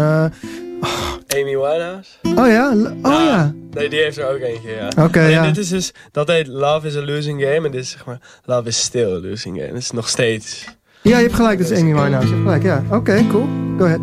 Amy 1.36 1.56
Winehouse. 1.56 2.10
Oh 2.22 2.46
ja? 2.46 2.72
Oh 3.02 3.24
ja. 3.24 3.54
Nee, 3.70 3.88
die 3.88 3.98
heeft 4.00 4.18
er 4.18 4.34
ook 4.34 4.40
eentje, 4.40 4.70
ja. 4.70 4.86
Oké, 4.86 5.02
okay, 5.02 5.30
ja. 5.30 5.46
Dit 5.46 5.58
is 5.58 5.68
dus, 5.68 5.92
dat 6.10 6.28
heet 6.28 6.46
Love 6.46 6.86
is 6.86 6.96
a 6.96 7.00
Losing 7.04 7.42
Game. 7.42 7.66
En 7.66 7.70
dit 7.70 7.82
is 7.82 7.90
zeg 7.90 8.04
maar, 8.04 8.20
Love 8.44 8.68
is 8.68 8.80
Still 8.80 9.12
a 9.12 9.18
Losing 9.20 9.56
Game. 9.56 9.68
Het 9.68 9.82
is 9.82 9.90
nog 9.90 10.08
steeds... 10.08 10.64
Ja, 11.02 11.16
je 11.16 11.22
hebt 11.22 11.34
gelijk, 11.34 11.58
dat 11.58 11.70
is 11.70 11.78
Amy 11.80 11.92
Winehouse. 11.92 12.28
Je 12.28 12.34
hebt 12.34 12.44
gelijk, 12.44 12.62
ja. 12.62 12.82
Oké, 12.86 12.96
okay, 12.96 13.26
cool. 13.26 13.48
Go 13.78 13.84
ahead. 13.84 14.00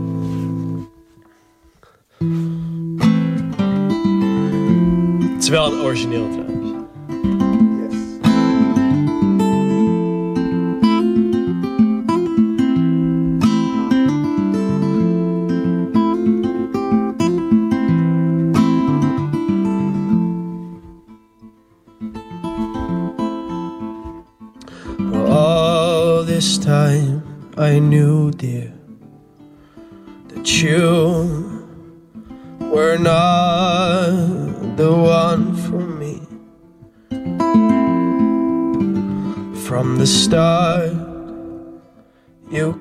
Het 5.33 5.43
is 5.43 5.49
wel 5.49 5.73
een 5.73 5.79
origineel 5.79 6.27
trouwens. 6.27 6.48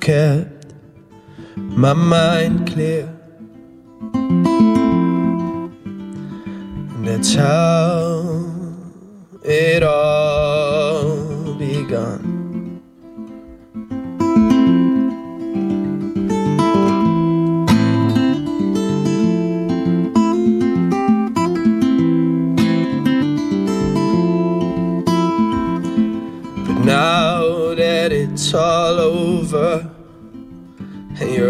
Kept 0.08 0.72
my 1.54 1.92
mind 1.92 2.66
clear. 2.66 3.06
And 6.94 7.06
that's 7.06 7.34
how 7.34 8.22
it 9.44 9.82
all 9.82 11.52
begun. 11.58 12.80
But 26.64 26.78
now 26.86 27.74
that 27.74 28.10
it's 28.10 28.54
all 28.54 28.98
over 29.00 29.37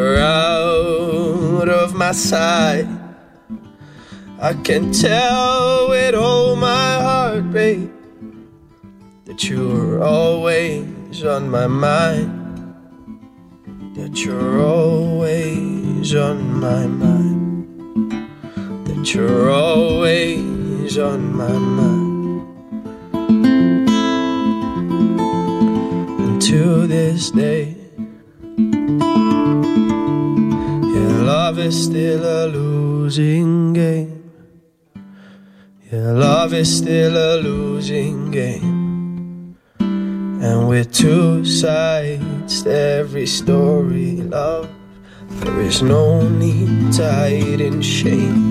you're 0.08 0.20
out 0.20 1.68
of 1.68 1.94
my 1.94 2.12
sight, 2.12 2.88
I 4.40 4.54
can 4.54 4.90
tell 4.90 5.90
with 5.90 6.14
all 6.14 6.56
my 6.56 6.94
heart, 7.02 7.52
babe, 7.52 7.90
that 9.26 9.44
you're 9.44 10.02
always 10.02 11.24
on 11.24 11.50
my 11.50 11.66
mind. 11.66 12.34
That 13.96 14.24
you're 14.24 14.62
always 14.62 16.14
on 16.14 16.58
my 16.58 16.86
mind. 16.86 17.66
That 18.86 19.14
you're 19.14 19.50
always 19.50 20.96
on 20.96 21.36
my 21.36 21.52
mind. 21.52 22.46
And 26.20 26.40
to 26.42 26.86
this 26.86 27.30
day. 27.30 27.77
Is 31.68 31.84
still 31.84 32.24
a 32.24 32.46
losing 32.46 33.74
game. 33.74 34.32
Yeah, 35.92 36.12
love 36.12 36.54
is 36.54 36.78
still 36.78 37.14
a 37.14 37.42
losing 37.42 38.30
game. 38.30 39.54
And 39.78 40.66
with 40.66 40.90
two 40.94 41.44
sides 41.44 42.62
to 42.62 42.72
every 42.72 43.26
story, 43.26 44.16
love, 44.16 44.70
there 45.28 45.60
is 45.60 45.82
no 45.82 46.26
need 46.26 46.92
to 46.94 47.04
hide 47.04 47.60
in 47.60 47.82
shame. 47.82 48.47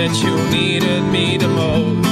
that 0.00 0.22
you 0.22 0.34
needed 0.50 1.02
me 1.12 1.36
the 1.36 1.46
most. 1.46 2.08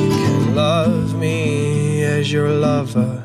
You 0.00 0.08
can 0.08 0.54
love 0.54 1.14
me 1.14 2.04
as 2.04 2.32
your 2.32 2.48
lover 2.48 3.22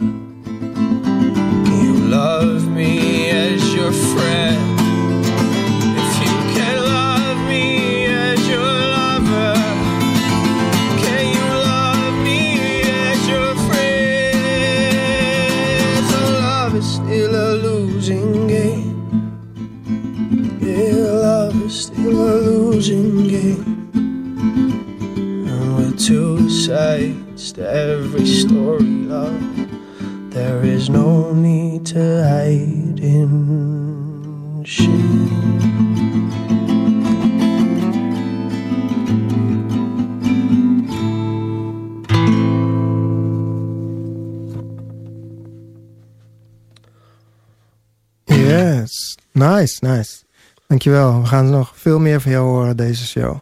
Dankjewel. 50.84 51.22
We 51.22 51.28
gaan 51.28 51.50
nog 51.50 51.74
veel 51.76 52.00
meer 52.00 52.22
van 52.22 52.32
jou 52.32 52.46
horen 52.46 52.78
deze 52.78 53.06
show. 53.08 53.40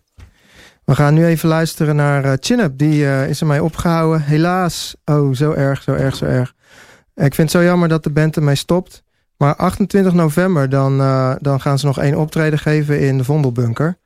We 0.86 0.95
gaan 0.95 1.13
nu 1.13 1.25
even 1.25 1.49
luisteren 1.49 1.95
naar 1.95 2.25
uh, 2.25 2.32
Chin-Up. 2.39 2.77
Die 2.77 3.01
uh, 3.01 3.30
is 3.30 3.41
mij 3.41 3.60
opgehouden. 3.60 4.21
Helaas. 4.21 4.95
Oh, 5.06 5.36
zo 5.36 5.51
erg, 5.51 5.82
zo 5.82 5.93
erg, 5.93 6.15
zo 6.15 6.25
erg. 6.25 6.54
Ik 7.15 7.36
vind 7.36 7.38
het 7.38 7.51
zo 7.51 7.63
jammer 7.63 7.89
dat 7.89 8.04
de 8.04 8.10
band 8.10 8.36
ermee 8.36 8.56
stopt. 8.56 9.04
Maar 9.38 9.56
28 9.56 10.13
november, 10.13 10.69
dan, 10.69 10.99
uh, 10.99 11.36
dan 11.39 11.62
gaan 11.62 11.80
ze 11.80 11.86
nog 11.86 11.99
één 11.99 12.17
optreden 12.17 12.60
geven 12.60 12.99
in 12.99 13.17
de 13.17 13.23
Vondelbunker. 13.23 13.97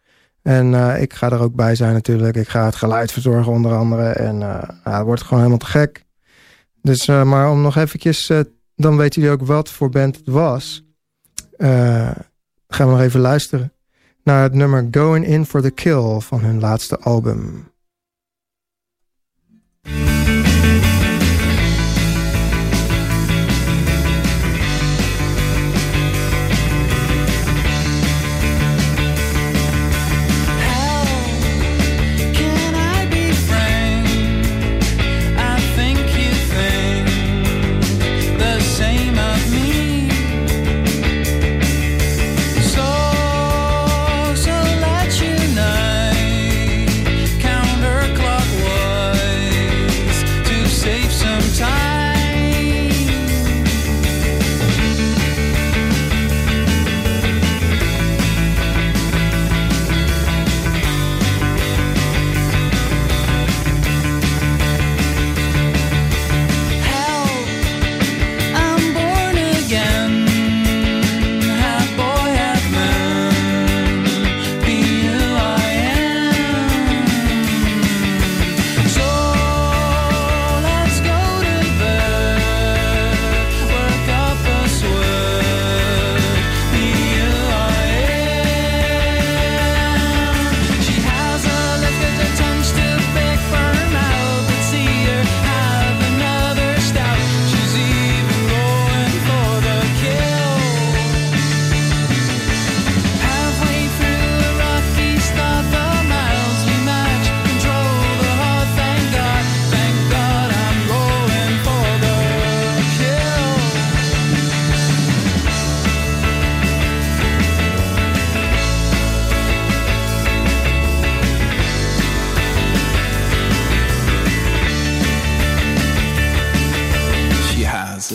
En 0.42 0.74
ik 1.02 1.14
ga 1.14 1.30
er 1.30 1.40
ook 1.40 1.56
bij 1.56 1.76
zijn 1.76 1.94
natuurlijk. 1.94 2.36
Ik 2.36 2.50
ga 2.50 2.66
het 2.66 2.76
geluid 2.76 3.12
verzorgen 3.12 3.52
onder 3.52 3.74
andere. 3.74 4.10
En 4.10 4.40
ja, 4.40 4.80
het 4.84 5.06
wordt 5.06 5.22
gewoon 5.22 5.40
helemaal 5.40 5.58
te 5.58 5.66
gek. 5.66 6.06
Dus, 6.82 7.06
maar 7.06 7.52
om 7.52 7.62
nog 7.62 7.76
eventjes... 7.76 8.32
dan 8.76 8.98
weten 8.98 9.22
jullie 9.22 9.38
ook 9.38 9.48
wat 9.48 9.70
voor 9.70 9.90
band 9.90 10.16
het 10.16 10.28
was. 10.28 10.84
Uh, 11.58 12.10
gaan 12.76 12.88
we 12.88 12.94
nog 12.94 13.02
even 13.02 13.20
luisteren 13.20 13.74
naar 14.24 14.44
het 14.44 14.54
nummer 14.54 14.88
Going 14.92 15.26
In 15.26 15.46
For 15.46 15.62
The 15.62 15.72
Kill 15.72 16.20
van 16.20 16.40
hun 16.40 16.60
laatste 16.60 17.00
album. 17.00 17.72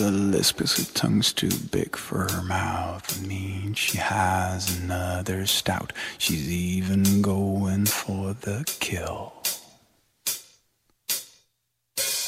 Has 0.01 0.09
a 0.09 0.11
lisp 0.11 0.57
cause 0.57 0.77
her 0.77 0.83
tongue's 0.93 1.33
too 1.33 1.51
big 1.71 1.95
for 1.95 2.27
her 2.31 2.41
mouth. 2.43 3.17
And 3.17 3.27
means 3.27 3.77
she 3.77 3.97
has 3.97 4.79
another 4.79 5.45
stout. 5.45 5.93
She's 6.17 6.49
even 6.49 7.21
going 7.21 7.85
for 7.85 8.33
the 8.33 8.63
kill. 8.79 9.33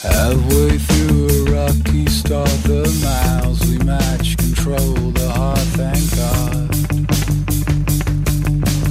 Halfway 0.01 0.77
through 0.77 1.29
a 1.29 1.43
rocky 1.51 2.05
start, 2.07 2.49
the 2.63 2.86
miles 3.03 3.65
we 3.65 3.77
match 3.79 4.38
control 4.38 4.93
the 5.12 5.29
heart, 5.31 5.59
thank 5.79 6.15
God. 6.15 6.69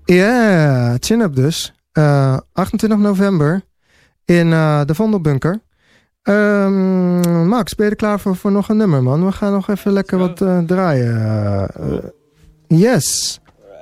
Ja, 0.08 0.98
chin-up 1.00 1.36
dus. 1.36 1.74
Eh, 1.92 2.38
28 2.54 3.00
november 3.00 3.62
in 4.26 4.54
eh, 4.54 4.82
de 4.86 4.96
Vondelbunker. 4.96 5.60
Ehm, 6.24 7.48
Max, 7.48 7.76
ben 7.76 7.86
je 7.86 7.92
er 7.92 7.98
klaar 7.98 8.20
voor, 8.20 8.36
voor 8.36 8.52
nog 8.52 8.70
een 8.70 8.78
nummer, 8.78 9.04
man? 9.04 9.26
We 9.26 9.32
gaan 9.32 9.52
nog 9.52 9.68
even 9.70 9.92
lekker 9.92 10.18
wat 10.18 10.42
eh, 10.42 10.60
draaien. 10.60 11.70
Eh, 11.76 11.98
yes. 12.68 13.40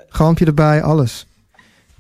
Galmpje 0.10 0.46
erbij, 0.46 0.84
alles. 0.84 1.26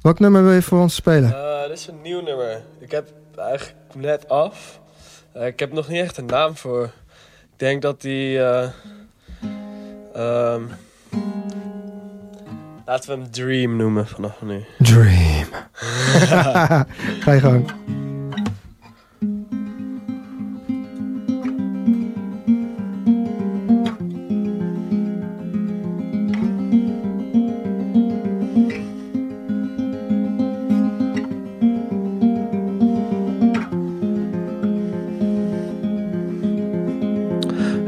Welk 0.02 0.20
nummer 0.20 0.44
wil 0.44 0.54
je 0.54 0.62
voor 0.62 0.80
ons 0.80 0.96
spelen? 0.96 1.34
Eh, 1.36 1.68
dit 1.68 1.78
is 1.78 1.88
een 1.88 2.02
nieuw 2.02 2.22
nummer. 2.22 2.62
Ik 2.80 2.92
heb 2.92 3.08
eigenlijk 3.38 3.76
net 3.96 4.30
af. 4.30 4.80
Eh, 5.34 5.46
ik 5.46 5.60
heb 5.60 5.72
nog 5.74 5.88
niet 5.88 6.02
echt 6.02 6.18
een 6.18 6.26
naam 6.26 6.56
voor. 6.56 6.84
Ik 7.44 7.60
denk 7.60 7.82
dat 7.82 8.02
die. 8.02 8.40
eh, 8.40 8.70
ehm, 10.14 10.62
laten 12.86 13.10
we 13.10 13.15
hem 13.21 13.32
Dream 13.32 13.76
noemen 13.76 14.08
vanaf 14.08 14.41
nu. 14.41 14.65
Dream. 14.78 15.48
Ga 17.24 17.32
je 17.32 17.39
gang. 17.39 17.71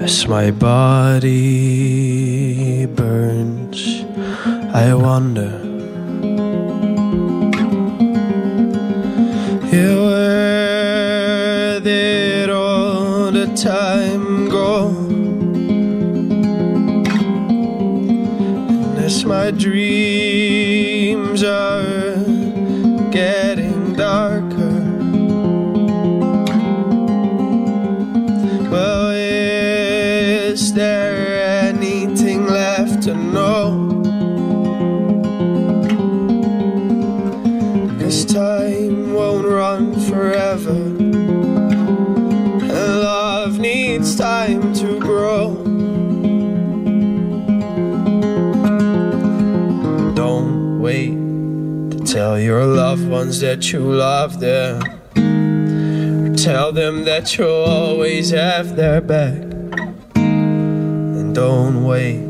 As 0.02 0.28
my 0.28 0.52
body 0.52 1.38
burns, 2.96 3.57
I 4.78 4.94
wonder 4.94 5.77
ones 53.28 53.42
that 53.42 53.74
you 53.74 53.82
love 53.82 54.40
them. 54.40 54.80
Tell 56.38 56.72
them 56.72 57.04
that 57.04 57.38
you'll 57.38 57.66
always 57.66 58.30
have 58.30 58.78
their 58.78 59.02
back. 59.02 59.42
And 60.16 61.36
don't 61.36 61.84
wait 61.84 62.24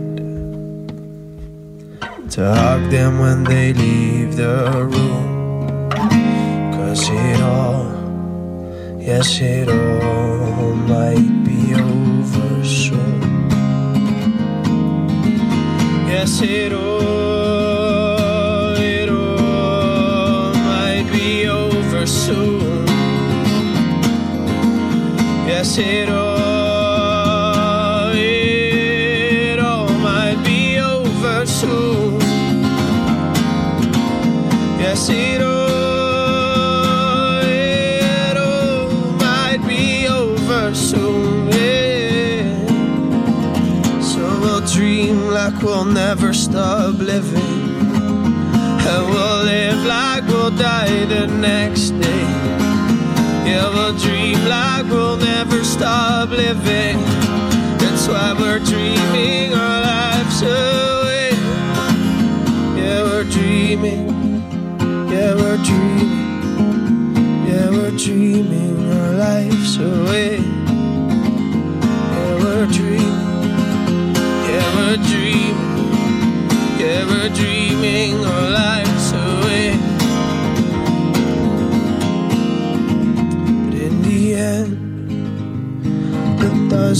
to 2.31 2.41
hug 2.41 2.89
them 2.89 3.19
when 3.19 3.43
they 3.43 3.73
leave 3.73 4.37
the 4.37 4.87
room. 4.91 5.91
Cause 6.71 7.09
it 7.11 7.41
all, 7.41 7.85
yes, 8.99 9.39
it 9.39 9.69
all 9.69 10.73
might 10.93 11.43
be 11.45 11.75
over 11.75 12.65
soon. 12.65 13.49
Yes, 16.09 16.41
it 16.41 16.73
all, 16.73 17.46
Yes, 25.57 25.73
it 25.79 26.07
all, 26.07 28.11
it 28.13 29.59
all 29.59 29.89
might 29.89 30.39
be 30.45 30.77
over 30.77 31.47
soon. 31.47 32.19
Yes, 34.79 35.09
it 35.09 35.41
all, 35.41 37.41
it 37.41 38.37
all 38.37 38.91
might 39.13 39.65
be 39.67 40.07
over 40.07 40.75
soon. 40.75 41.47
Yeah. 41.47 42.67
So 43.99 44.19
we'll 44.39 44.61
dream 44.61 45.31
like 45.31 45.59
we'll 45.63 45.85
never 45.85 46.35
stop 46.35 46.99
living. 46.99 47.65
And 48.91 49.09
we'll 49.09 49.43
live 49.43 49.83
like 49.85 50.27
we'll 50.27 50.51
die 50.51 51.05
the 51.05 51.25
next 51.25 51.99
day. 51.99 52.36
Yeah, 53.47 53.69
we'll 53.73 53.97
dream 53.97 54.43
like 54.45 54.85
we'll 54.91 55.15
never 55.15 55.63
stop 55.63 56.29
living. 56.29 56.97
That's 57.79 58.05
why 58.07 58.33
we're 58.37 58.59
dreaming 58.59 59.53
our 59.53 59.81
lives 59.81 60.41
away. 60.41 61.29
Yeah, 62.75 63.03
we're 63.03 63.23
dreaming. 63.23 64.05
Yeah, 65.09 65.33
we're 65.35 65.63
dreaming. 65.63 67.47
Yeah, 67.47 67.69
we're 67.69 67.97
dreaming 67.97 68.91
our 68.91 69.13
lives 69.13 69.77
away. 69.77 70.56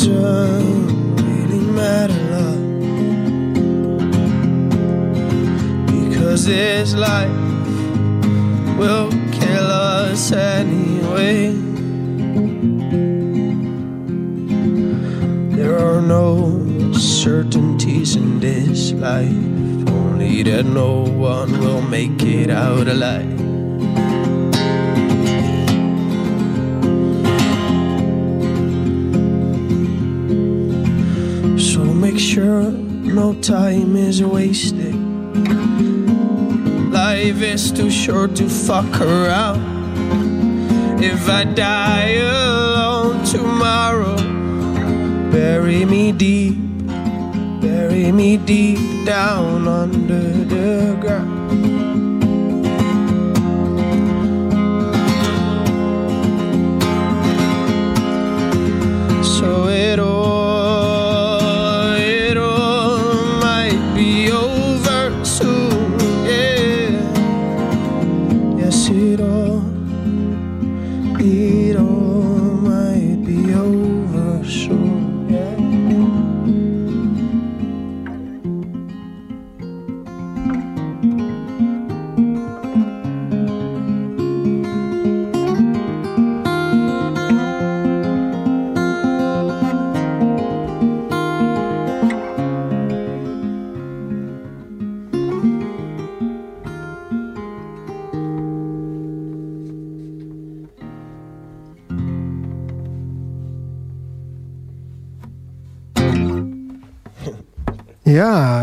Doesn't 0.07 1.15
really 1.17 1.59
matter, 1.59 2.13
love. 2.31 2.63
Because 5.85 6.45
this 6.45 6.93
life 6.95 7.29
will 8.79 9.11
kill 9.31 9.67
us 9.67 10.31
anyway. 10.31 11.51
There 15.57 15.77
are 15.77 16.01
no 16.01 16.93
certainties 16.93 18.15
in 18.15 18.39
this 18.39 18.93
life, 18.93 19.89
only 19.89 20.43
that 20.43 20.65
no 20.65 21.01
one 21.01 21.59
will 21.59 21.81
make 21.81 22.23
it 22.23 22.49
out 22.49 22.87
alive. 22.87 23.36
no 33.27 33.41
time 33.41 33.97
is 33.97 34.23
wasted. 34.23 34.95
Life 36.93 37.41
is 37.41 37.71
too 37.73 37.91
short 37.91 38.37
to 38.37 38.47
fuck 38.47 39.01
around. 39.01 39.59
If 41.03 41.27
I 41.27 41.43
die 41.43 42.13
alone 42.23 43.25
tomorrow, 43.25 44.15
bury 45.29 45.83
me 45.83 46.13
deep, 46.13 46.55
bury 47.59 48.13
me 48.13 48.37
deep 48.37 49.05
down 49.05 49.67
under 49.67 50.31
the 50.53 50.97
ground. 51.01 51.76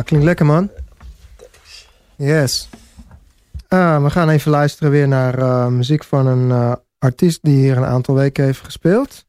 Ah, 0.05 0.11
klinkt 0.11 0.27
lekker 0.29 0.47
man. 0.47 0.71
Yes. 2.17 2.69
Ah, 3.69 4.03
we 4.03 4.11
gaan 4.11 4.29
even 4.29 4.51
luisteren 4.51 4.91
weer 4.91 5.09
naar 5.09 5.39
eh, 5.39 5.67
muziek 5.67 6.05
van 6.05 6.27
een 6.27 6.51
eh, 6.51 6.73
artiest 6.99 7.39
die 7.43 7.57
hier 7.57 7.77
een 7.77 7.85
aantal 7.85 8.15
weken 8.15 8.45
heeft 8.45 8.61
gespeeld. 8.61 9.27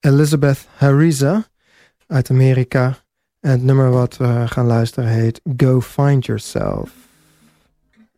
Elizabeth 0.00 0.66
Hariza 0.76 1.46
uit 2.06 2.30
Amerika. 2.30 2.98
En 3.40 3.50
het 3.50 3.62
nummer 3.62 3.90
wat 3.90 4.16
we 4.16 4.44
gaan 4.46 4.66
luisteren 4.66 5.10
heet 5.10 5.40
Go 5.56 5.80
Find 5.80 6.26
Yourself. 6.26 6.90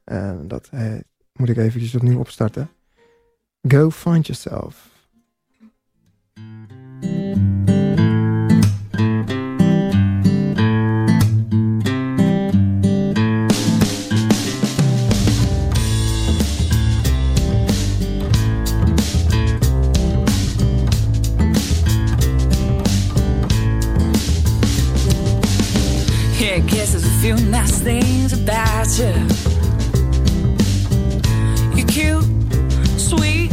En 0.04 0.48
dat 0.48 0.68
eh, 0.70 0.82
moet 1.32 1.48
ik 1.48 1.56
eventjes 1.56 1.94
opnieuw 1.94 2.18
opstarten. 2.18 2.70
Go 3.68 3.90
Find 3.90 4.26
Yourself. 4.26 4.89
Every 26.60 26.72
kiss 26.72 26.94
a 26.94 27.20
few 27.20 27.36
nice 27.48 27.78
things 27.78 28.34
about 28.34 28.86
you. 28.98 29.14
You're 31.74 31.86
cute, 31.86 32.24
sweet, 33.00 33.50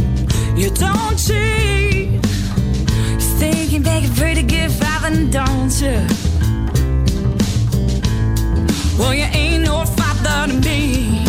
you 0.54 0.70
don't 0.70 1.16
cheat. 1.16 2.12
You 2.12 3.28
think 3.38 3.72
you 3.72 3.80
make 3.80 4.04
a 4.04 4.12
pretty 4.14 4.42
gift, 4.42 4.82
Robin, 4.82 5.30
don't 5.30 5.72
you? 5.80 6.06
Well, 8.98 9.14
you 9.14 9.26
ain't 9.32 9.64
no 9.64 9.86
father 9.86 10.52
to 10.52 10.58
me. 10.68 11.24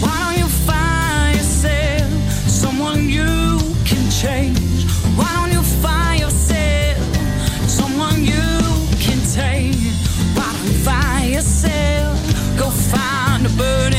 Why 0.00 0.16
don't 0.24 0.38
you 0.38 0.48
find 0.66 1.36
yourself 1.36 2.10
someone 2.48 3.08
you 3.08 3.26
can 3.84 4.10
change? 4.10 4.57
burning. 13.58 13.97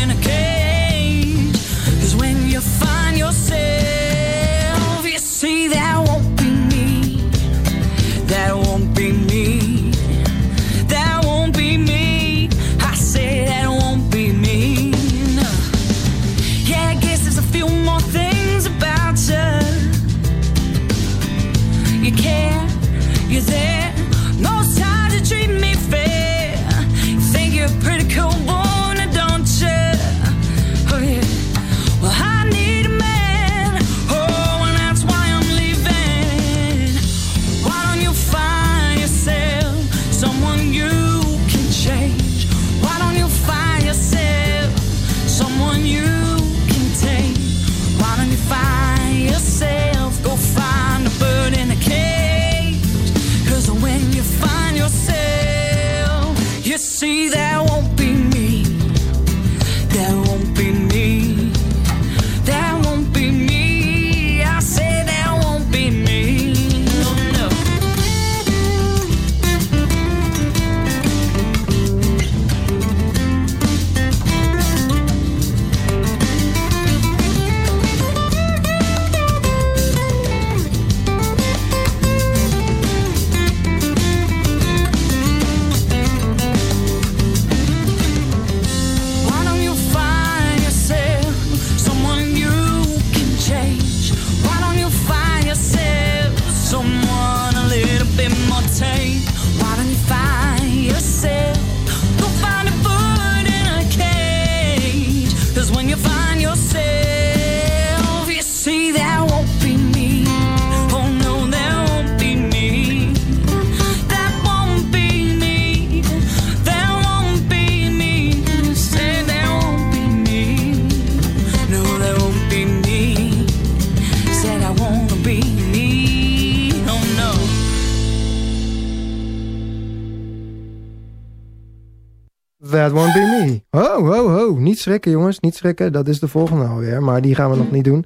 schrikken, 134.89 135.11
jongens. 135.11 135.39
Niet 135.39 135.55
schrikken. 135.55 135.91
Dat 135.91 136.07
is 136.07 136.19
de 136.19 136.27
volgende 136.27 136.65
alweer. 136.65 137.03
Maar 137.03 137.21
die 137.21 137.35
gaan 137.35 137.49
we 137.51 137.57
nog 137.57 137.71
niet 137.71 137.83
doen. 137.83 138.05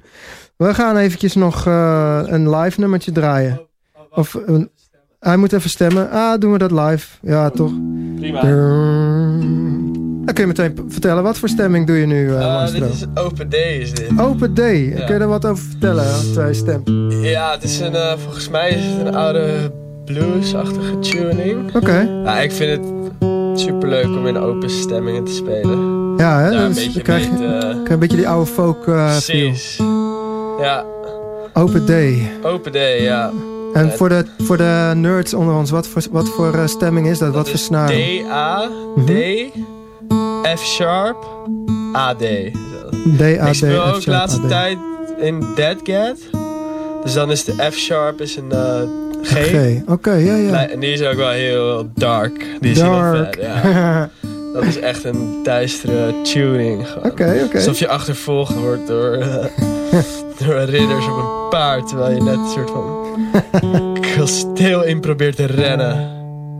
We 0.56 0.74
gaan 0.74 0.96
eventjes 0.96 1.34
nog 1.34 1.66
eh, 1.66 2.20
een 2.24 2.56
live 2.56 2.80
nummertje 2.80 3.12
draaien. 3.12 3.60
Of 4.10 4.38
hij 5.18 5.36
moet 5.36 5.52
even 5.52 5.70
stemmen. 5.70 6.10
Ah, 6.10 6.40
doen 6.40 6.52
we 6.52 6.58
dat 6.58 6.70
live. 6.70 7.06
Ja, 7.22 7.50
toch? 7.50 7.72
Prima. 8.16 8.40
Dan 10.24 10.34
kun 10.34 10.44
je 10.44 10.46
meteen 10.46 10.86
vertellen, 10.88 11.22
wat 11.22 11.38
voor 11.38 11.48
stemming 11.48 11.86
doe 11.86 11.96
je 11.96 12.06
nu, 12.06 12.28
uh, 12.28 12.72
Dit 12.72 12.82
is 12.82 13.04
Open 13.14 13.48
D, 13.48 13.54
is 13.54 13.92
dit. 13.92 14.20
Open 14.20 14.54
D. 14.54 14.58
Ja. 14.58 14.64
Kun 15.04 15.14
je 15.14 15.20
er 15.20 15.26
wat 15.26 15.46
over 15.46 15.64
vertellen, 15.64 16.32
twee 16.32 16.46
eh, 16.46 16.54
stemt? 16.54 16.90
Ja, 17.10 17.52
het 17.52 17.62
is 17.62 17.80
een, 17.80 18.18
volgens 18.18 18.48
mij 18.48 18.70
is 18.70 18.84
het 18.84 19.06
een 19.06 19.14
oude 19.14 19.72
bluesachtige 20.04 20.98
tuning. 20.98 21.74
Oké. 21.74 22.00
Ja, 22.24 22.40
ik 22.40 22.52
vind 22.52 22.70
het 22.70 23.60
superleuk 23.60 24.06
om 24.06 24.26
in 24.26 24.36
open 24.36 24.70
stemmingen 24.70 25.24
te 25.24 25.32
spelen. 25.32 25.93
Ja, 26.16 26.40
hè? 26.40 26.50
Dus 26.68 26.92
dan 26.94 27.02
krijg 27.02 27.24
je, 27.24 27.30
mee 27.30 27.38
te- 27.58 27.66
krijg 27.66 27.86
je 27.86 27.92
een 27.92 27.98
beetje 27.98 28.16
die 28.16 28.28
oude 28.28 28.50
folk 28.50 28.86
eh 28.88 29.10
feel. 29.16 29.48
Precies. 29.48 29.76
Ja, 30.60 30.84
Open 31.52 31.86
Day. 31.86 32.30
Open 32.42 32.72
Day, 32.72 33.02
ja. 33.02 33.30
En 33.72 33.92
voor 33.92 34.08
de, 34.08 34.24
voor 34.38 34.56
de 34.56 34.92
nerds 34.94 35.34
onder 35.34 35.54
ons, 35.54 35.70
wat 35.70 35.86
voor, 35.88 36.02
wat 36.10 36.28
voor 36.28 36.54
eh, 36.54 36.66
stemming 36.66 37.06
is 37.08 37.18
dat? 37.18 37.34
wat 37.34 37.48
voor 37.48 37.58
snaren? 37.58 37.96
D, 37.96 38.30
A, 38.30 38.68
D, 39.06 39.10
F 40.58 40.64
sharp, 40.64 41.16
A, 41.96 42.14
D. 42.14 42.18
D, 43.18 43.20
A, 43.22 43.26
Ik 43.46 43.52
D, 43.52 43.56
speel 43.56 43.82
F 43.92 43.94
ook 43.94 44.04
de 44.04 44.10
laatste 44.10 44.46
tijd 44.46 44.78
in 45.20 45.44
Dead 45.54 45.82
Cat. 45.82 46.16
Dus 47.04 47.12
dan 47.12 47.30
is 47.30 47.44
de 47.44 47.52
F 47.70 47.74
sharp 47.76 48.20
is 48.20 48.36
een 48.36 48.52
eh, 48.52 48.80
G. 49.22 49.32
G. 49.32 49.56
Oké, 49.90 50.12
ja, 50.12 50.34
ja. 50.34 50.68
En 50.68 50.80
die 50.80 50.92
is 50.92 51.02
ook 51.02 51.16
wel 51.16 51.30
heel 51.30 51.88
dark. 51.94 52.46
Die 52.60 52.70
is 52.70 52.80
heel 52.80 52.90
Dark. 52.90 53.34
vet, 53.34 53.44
ja. 53.44 54.10
Dat 54.54 54.64
is 54.64 54.78
echt 54.78 55.04
een 55.04 55.40
duistere 55.42 56.14
tuning. 56.22 56.86
Oké, 56.96 57.40
oké. 57.44 57.56
Alsof 57.56 57.78
je 57.78 57.88
achtervolgd 57.88 58.54
wordt 58.54 58.86
door, 58.86 59.12
eh, 59.12 59.44
door 60.38 60.54
ridders 60.54 61.06
op 61.06 61.16
een 61.16 61.48
paard. 61.50 61.88
Terwijl 61.88 62.14
je 62.14 62.22
net 62.22 62.34
een 62.34 62.48
soort 62.48 62.70
van 62.70 63.98
kasteel 64.16 64.84
in 64.84 65.00
probeert 65.00 65.36
te 65.36 65.44
rennen. 65.44 66.10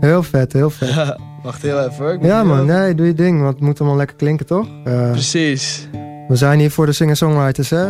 Heel 0.01 0.23
vet, 0.23 0.53
heel 0.53 0.71
vet. 0.71 1.17
Wacht 1.43 1.63
heel 1.63 1.81
even 1.81 2.05
hoor. 2.05 2.19
Ja 2.23 2.45
man, 2.45 2.67
nee, 2.67 2.95
doe 2.95 3.07
je 3.07 3.15
ding, 3.15 3.41
want 3.41 3.55
het 3.55 3.63
moet 3.63 3.81
allemaal 3.81 3.99
lekker 3.99 4.17
klinken, 4.17 4.47
toch? 4.47 4.67
Eh, 4.85 5.11
Precies. 5.11 5.89
we 6.29 6.37
zijn 6.37 6.59
hier 6.59 6.71
voor 6.71 6.87
de 6.87 6.93
singer-songwriters, 6.93 7.71
hè? 7.71 7.87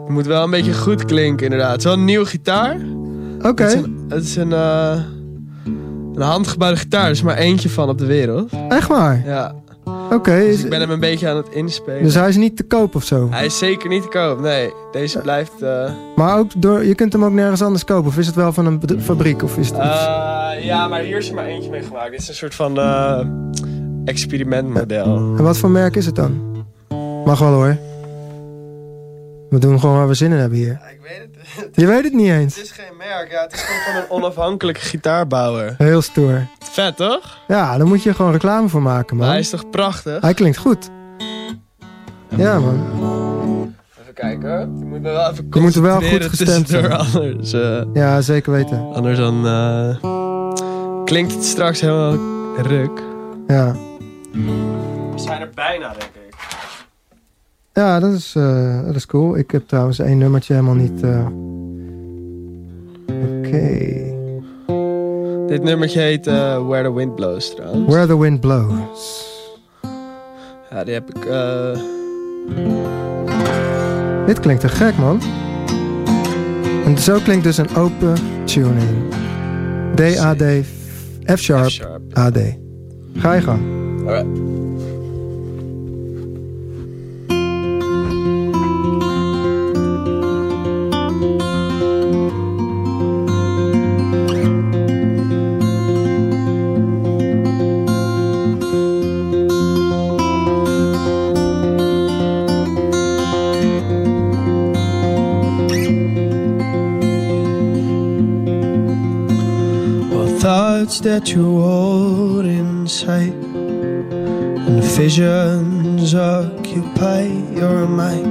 Het 0.00 0.08
moet 0.08 0.26
wel 0.26 0.44
een 0.44 0.50
beetje 0.50 0.74
goed 0.74 1.04
klinken 1.04 1.44
inderdaad. 1.44 1.70
Het 1.70 1.78
is 1.78 1.84
wel 1.84 1.94
een 1.94 2.04
nieuwe 2.04 2.26
gitaar. 2.26 2.76
Oké. 3.42 3.62
Het 3.62 3.74
is 3.74 3.82
een, 3.82 4.06
het 4.08 4.24
is 4.24 4.36
een, 4.36 4.52
eh, 4.52 4.96
een 6.20 6.26
handgebouwde 6.26 6.76
gitaar. 6.78 7.04
Er 7.04 7.10
is 7.10 7.22
maar 7.22 7.36
eentje 7.36 7.68
van 7.68 7.88
op 7.88 7.98
de 7.98 8.06
wereld. 8.06 8.50
Echt 8.68 8.88
waar? 8.88 9.22
Ja. 9.26 9.54
Oké, 10.12 10.38
Dus 10.38 10.54
is- 10.56 10.64
ik 10.64 10.70
ben 10.70 10.80
hem 10.80 10.90
een 10.90 11.00
beetje 11.00 11.28
aan 11.28 11.36
het 11.36 11.48
inspelen. 11.50 12.02
dus 12.02 12.14
hij 12.14 12.28
is 12.28 12.36
niet 12.36 12.56
te 12.56 12.62
koop 12.62 12.94
of 12.94 13.04
zo? 13.04 13.28
Hij 13.30 13.44
is 13.46 13.58
zeker 13.58 13.88
niet 13.88 14.02
te 14.02 14.08
koop. 14.08 14.40
Nee, 14.40 14.72
deze 14.92 15.18
blijft... 15.18 15.62
eh, 15.62 15.90
Maar 16.16 16.38
ook 16.38 16.50
door, 16.62 16.84
je 16.84 16.94
kunt 16.94 17.12
hem 17.12 17.24
ook 17.24 17.32
nergens 17.32 17.62
anders 17.62 17.84
kopen. 17.84 18.08
Of 18.08 18.18
is 18.18 18.26
het 18.26 18.34
wel 18.34 18.52
van 18.52 18.66
een 18.66 19.00
fabriek? 19.00 19.42
Of 19.42 19.56
is 19.58 19.68
het 19.68 19.78
eh, 19.78 19.84
ja, 20.64 20.88
maar 20.88 21.00
hier 21.00 21.16
is 21.18 21.28
er 21.28 21.34
maar 21.34 21.44
eentje 21.46 21.70
mee 21.70 21.82
gemaakt. 21.82 22.10
Dit 22.10 22.20
is 22.20 22.28
een 22.28 22.34
soort 22.34 22.54
van 22.54 22.78
eh, 22.78 23.20
experimentmodel. 24.04 25.04
En 25.16 25.42
wat 25.42 25.58
voor 25.58 25.70
merk 25.70 25.96
is 25.96 26.06
het 26.06 26.14
dan? 26.16 26.40
Mag 27.24 27.38
wel 27.38 27.52
hoor. 27.52 27.76
We 29.50 29.58
doen 29.58 29.80
gewoon 29.80 29.96
waar 29.96 30.08
we 30.08 30.14
zin 30.14 30.32
in 30.32 30.38
hebben 30.38 30.58
hier. 30.58 30.78
Ja, 30.82 30.88
ik 30.88 31.00
weet 31.02 31.18
het. 31.20 31.37
Je 31.72 31.86
weet 31.86 32.04
het 32.04 32.12
niet 32.12 32.28
Het 32.28 32.38
eens. 32.40 32.60
is 32.62 32.70
geen 32.70 32.96
merk. 32.98 33.30
Ja, 33.30 33.40
het 33.42 33.52
is 33.52 33.60
gewoon 33.60 33.80
van 33.82 33.94
een 34.02 34.10
onafhankelijke 34.10 34.80
gitaarbouwer. 34.80 35.74
Heel 35.78 36.02
stoer. 36.02 36.46
Vet, 36.58 36.96
toch? 36.96 37.38
Ja, 37.48 37.76
daar 37.76 37.86
moet 37.86 38.02
je 38.02 38.14
gewoon 38.14 38.32
reclame 38.32 38.68
voor 38.68 38.82
maken, 38.82 39.16
Maar 39.16 39.24
man. 39.24 39.34
hij 39.34 39.42
is 39.44 39.50
toch 39.50 39.70
prachtig? 39.70 40.20
Hij 40.22 40.34
klinkt 40.34 40.56
goed. 40.58 40.88
Ja, 42.36 42.58
man. 42.58 43.74
Even 44.00 44.14
kijken 44.14 44.48
hoor. 44.50 44.58
Je 44.60 44.84
moet 44.84 45.00
me 45.02 45.10
wel 45.10 45.30
even 45.30 45.46
Je 45.50 45.60
moet 45.60 45.74
er 45.74 45.82
wel 45.82 46.00
goed 46.00 46.24
gestemd 46.24 46.68
zijn. 46.68 46.92
Anders, 46.92 47.52
eh, 47.52 47.82
Ja, 47.92 48.20
zeker 48.20 48.52
weten. 48.52 48.92
anders 48.94 49.18
dan 49.18 49.46
eh, 49.46 49.96
klinkt 51.04 51.32
het 51.34 51.44
straks 51.44 51.80
helemaal 51.80 52.16
ruk. 52.62 53.02
Ja. 53.46 53.72
We 55.12 55.12
zijn 55.24 55.40
er 55.40 55.50
bijna, 55.54 55.88
denk 55.88 56.02
ik. 56.02 56.17
Ja, 57.78 58.00
dat 58.00 58.12
is, 58.12 58.34
eh, 58.36 58.84
dat 58.86 58.94
is 58.94 59.06
cool. 59.06 59.36
Ik 59.36 59.50
heb 59.50 59.68
trouwens 59.68 59.98
één 59.98 60.18
nummertje 60.18 60.52
helemaal 60.54 60.74
niet... 60.74 61.02
eh, 61.02 61.26
Oké. 63.06 63.78
Dit 65.46 65.62
nummertje 65.62 66.00
heet 66.00 66.26
eh, 66.26 66.66
Where 66.66 66.88
the 66.88 66.94
Wind 66.94 67.14
Blows 67.14 67.54
trouwens. 67.54 67.86
Where 67.92 68.06
the 68.06 68.18
Wind 68.18 68.40
Blows. 68.40 69.26
Ja, 70.70 70.84
die 70.84 70.94
heb 70.94 71.08
ik... 71.14 71.22
Dit 74.26 74.40
klinkt 74.40 74.60
te 74.60 74.68
gek, 74.68 74.96
man. 74.96 75.20
En 76.84 76.98
zo 76.98 77.18
klinkt 77.18 77.44
dus 77.44 77.56
een 77.58 77.76
open 77.76 78.14
tuning. 78.44 79.14
D, 79.94 80.00
A, 80.18 80.34
D, 80.34 80.42
F 81.34 81.38
sharp, 81.38 81.66
F-sharp. 81.68 82.18
A, 82.18 82.30
D. 82.30 82.38
Ga 83.14 83.32
je 83.32 83.40
gang. 83.40 83.60
Alright. 84.06 84.47
That 111.00 111.32
you 111.32 111.60
hold 111.60 112.44
inside 112.44 113.32
and 114.68 114.82
visions 114.82 116.14
occupy 116.14 117.22
your 117.22 117.86
mind 117.86 118.26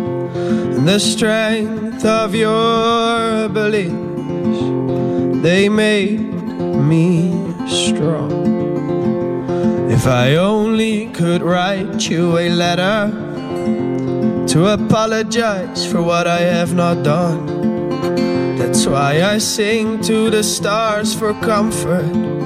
and 0.76 0.88
the 0.88 1.00
strength 1.00 2.04
of 2.04 2.36
your 2.36 3.48
beliefs 3.50 4.60
they 5.42 5.70
made 5.70 6.20
me 6.92 7.32
strong. 7.68 8.32
If 9.90 10.06
i 10.08 10.36
only 10.36 11.08
could 11.08 11.42
write 11.42 12.10
you 12.10 12.38
a 12.38 12.50
letter 12.50 13.12
to 14.48 14.68
apologize 14.68 15.86
for 15.90 16.02
what 16.02 16.28
i 16.28 16.40
have 16.40 16.74
not 16.74 17.04
done 17.04 17.58
that's 18.58 18.86
why 18.86 19.24
I 19.24 19.38
sing 19.38 20.02
to 20.02 20.30
the 20.30 20.44
stars 20.44 21.14
for 21.14 21.34
comfort 21.36 22.37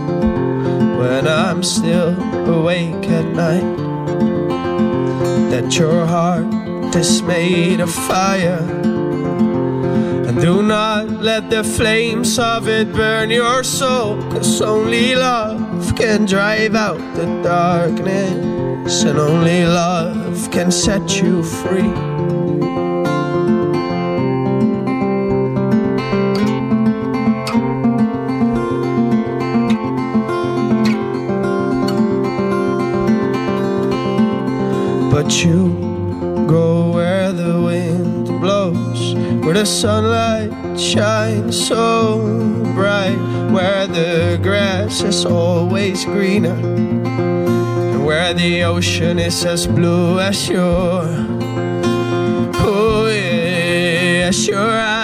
when 1.01 1.27
I'm 1.27 1.63
still 1.63 2.13
awake 2.47 3.09
at 3.09 3.25
night. 3.33 3.69
That 5.49 5.75
your 5.75 6.05
heart 6.05 6.95
is 6.95 7.23
made 7.23 7.79
of 7.79 7.91
fire. 7.91 8.61
And 10.27 10.39
do 10.39 10.61
not 10.61 11.09
let 11.09 11.49
the 11.49 11.63
flames 11.63 12.37
of 12.37 12.67
it 12.67 12.93
burn 12.93 13.31
your 13.31 13.63
soul, 13.63 14.21
cause 14.31 14.61
only 14.61 15.15
love 15.15 15.95
can 15.95 16.25
drive 16.25 16.75
out 16.75 17.01
the 17.15 17.25
darkness, 17.41 19.03
and 19.03 19.17
only 19.17 19.65
love 19.65 20.51
can 20.51 20.71
set 20.71 21.19
you 21.19 21.43
free. 21.43 22.10
But 35.31 35.45
you 35.45 36.45
go 36.45 36.91
where 36.91 37.31
the 37.31 37.61
wind 37.61 38.27
blows, 38.41 39.15
where 39.45 39.53
the 39.53 39.65
sunlight 39.65 40.51
shines 40.77 41.55
so 41.69 42.19
bright, 42.75 43.15
where 43.49 43.87
the 43.87 44.37
grass 44.43 45.01
is 45.03 45.25
always 45.25 46.03
greener, 46.03 46.59
and 46.59 48.05
where 48.05 48.33
the 48.33 48.63
ocean 48.63 49.19
is 49.19 49.45
as 49.45 49.67
blue 49.67 50.19
as 50.19 50.49
your, 50.49 51.05
oh 52.59 53.07
yeah, 53.07 54.27
as 54.27 54.47
your 54.49 54.59
eyes. 54.59 55.00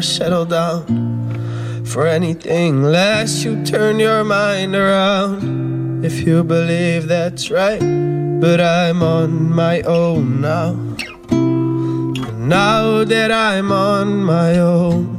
never 0.00 0.06
settle 0.06 0.46
down 0.46 1.84
for 1.84 2.06
anything 2.06 2.82
less. 2.82 3.44
You 3.44 3.62
turn 3.64 3.98
your 3.98 4.24
mind 4.24 4.74
around 4.74 6.04
if 6.04 6.26
you 6.26 6.42
believe 6.42 7.06
that's 7.06 7.50
right. 7.50 7.80
But 8.40 8.60
I'm 8.60 9.02
on 9.02 9.50
my 9.50 9.82
own 9.82 10.40
now. 10.40 10.72
Now 12.38 13.04
that 13.04 13.30
I'm 13.30 13.70
on 13.72 14.24
my 14.24 14.58
own. 14.58 15.18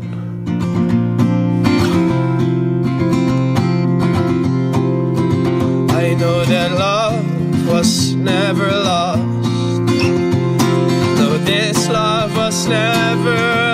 I 5.92 6.16
know 6.16 6.44
that 6.46 6.72
love 6.72 7.68
was 7.68 8.16
never 8.16 8.72
lost. 8.72 9.22
Though 11.18 11.38
this 11.46 11.88
love 11.88 12.36
was 12.36 12.66
never 12.68 13.71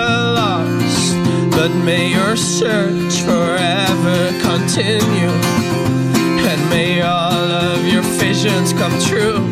but 1.67 1.83
may 1.83 2.13
your 2.13 2.37
search 2.37 3.23
forever 3.23 4.31
continue. 4.39 5.33
And 6.47 6.69
may 6.69 7.01
all 7.01 7.33
of 7.33 7.85
your 7.85 8.03
visions 8.03 8.71
come 8.71 8.97
true. 9.01 9.43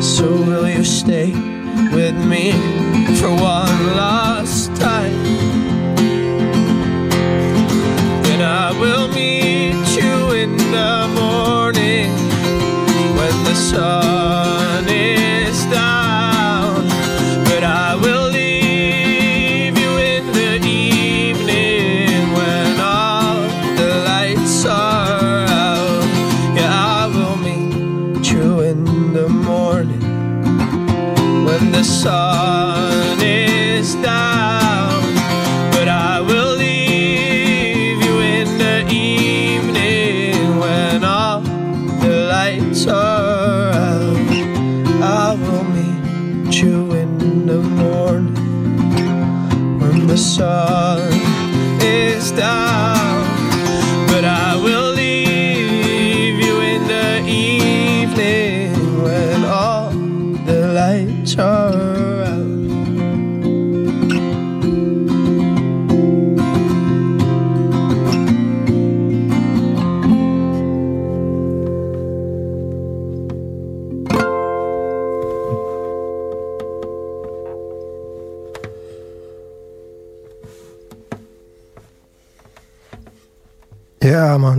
So 0.00 0.24
will 0.26 0.66
you 0.66 0.84
stay 0.84 1.32
with 1.92 2.16
me 2.24 2.52
for 3.20 3.28
one 3.28 3.71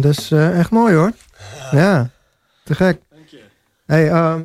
Is 0.06 0.32
eh, 0.32 0.60
echt 0.60 0.70
mooi 0.72 0.96
hoor. 0.96 1.12
Ja, 1.72 2.10
te 2.64 2.76
gek. 2.76 2.98
Dank 3.10 3.28
je. 3.28 3.40
Hey, 3.86 4.10
ehm, 4.10 4.40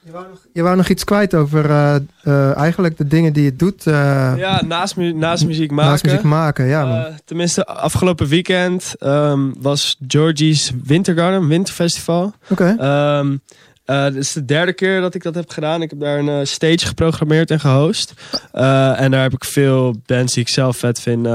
je, 0.00 0.12
wou 0.12 0.28
nog, 0.28 0.38
je 0.52 0.62
wou 0.62 0.76
nog 0.76 0.88
iets 0.88 1.04
kwijt 1.04 1.34
over 1.34 1.70
eh, 1.70 1.94
eh, 2.22 2.56
eigenlijk 2.56 2.96
de 2.96 3.06
dingen 3.06 3.32
die 3.32 3.44
je 3.44 3.56
doet 3.56 3.82
Ja, 3.84 4.62
naast, 4.64 4.96
mu- 4.96 5.12
naast 5.12 5.46
muziek 5.46 5.70
maken. 5.70 5.90
naast 5.90 6.04
muziek 6.04 6.22
maken. 6.22 6.66
Ja, 6.66 6.84
man. 6.86 7.04
Tenminste, 7.24 7.66
afgelopen 7.66 8.26
weekend 8.26 8.94
ehm, 8.98 9.40
was 9.58 9.96
Georgie's 10.08 10.72
Wintergarden, 10.84 11.48
Winterfestival. 11.48 12.32
Oké. 12.48 12.76
Ehm 12.78 13.36
eh, 13.84 14.04
dit 14.04 14.16
is 14.16 14.32
de 14.32 14.44
derde 14.44 14.72
keer 14.72 15.00
dat 15.00 15.14
ik 15.14 15.22
dat 15.22 15.34
heb 15.34 15.50
gedaan. 15.50 15.82
Ik 15.82 15.90
heb 15.90 16.00
daar 16.00 16.18
een 16.18 16.28
eh, 16.28 16.44
stage 16.44 16.86
geprogrammeerd 16.86 17.50
en 17.50 17.60
gehost. 17.60 18.12
Eh, 18.52 19.00
en 19.00 19.10
daar 19.10 19.22
heb 19.22 19.32
ik 19.32 19.44
veel 19.44 19.94
bands 20.06 20.34
die 20.34 20.42
ik 20.42 20.48
zelf 20.48 20.76
vet 20.76 21.00
vind. 21.00 21.26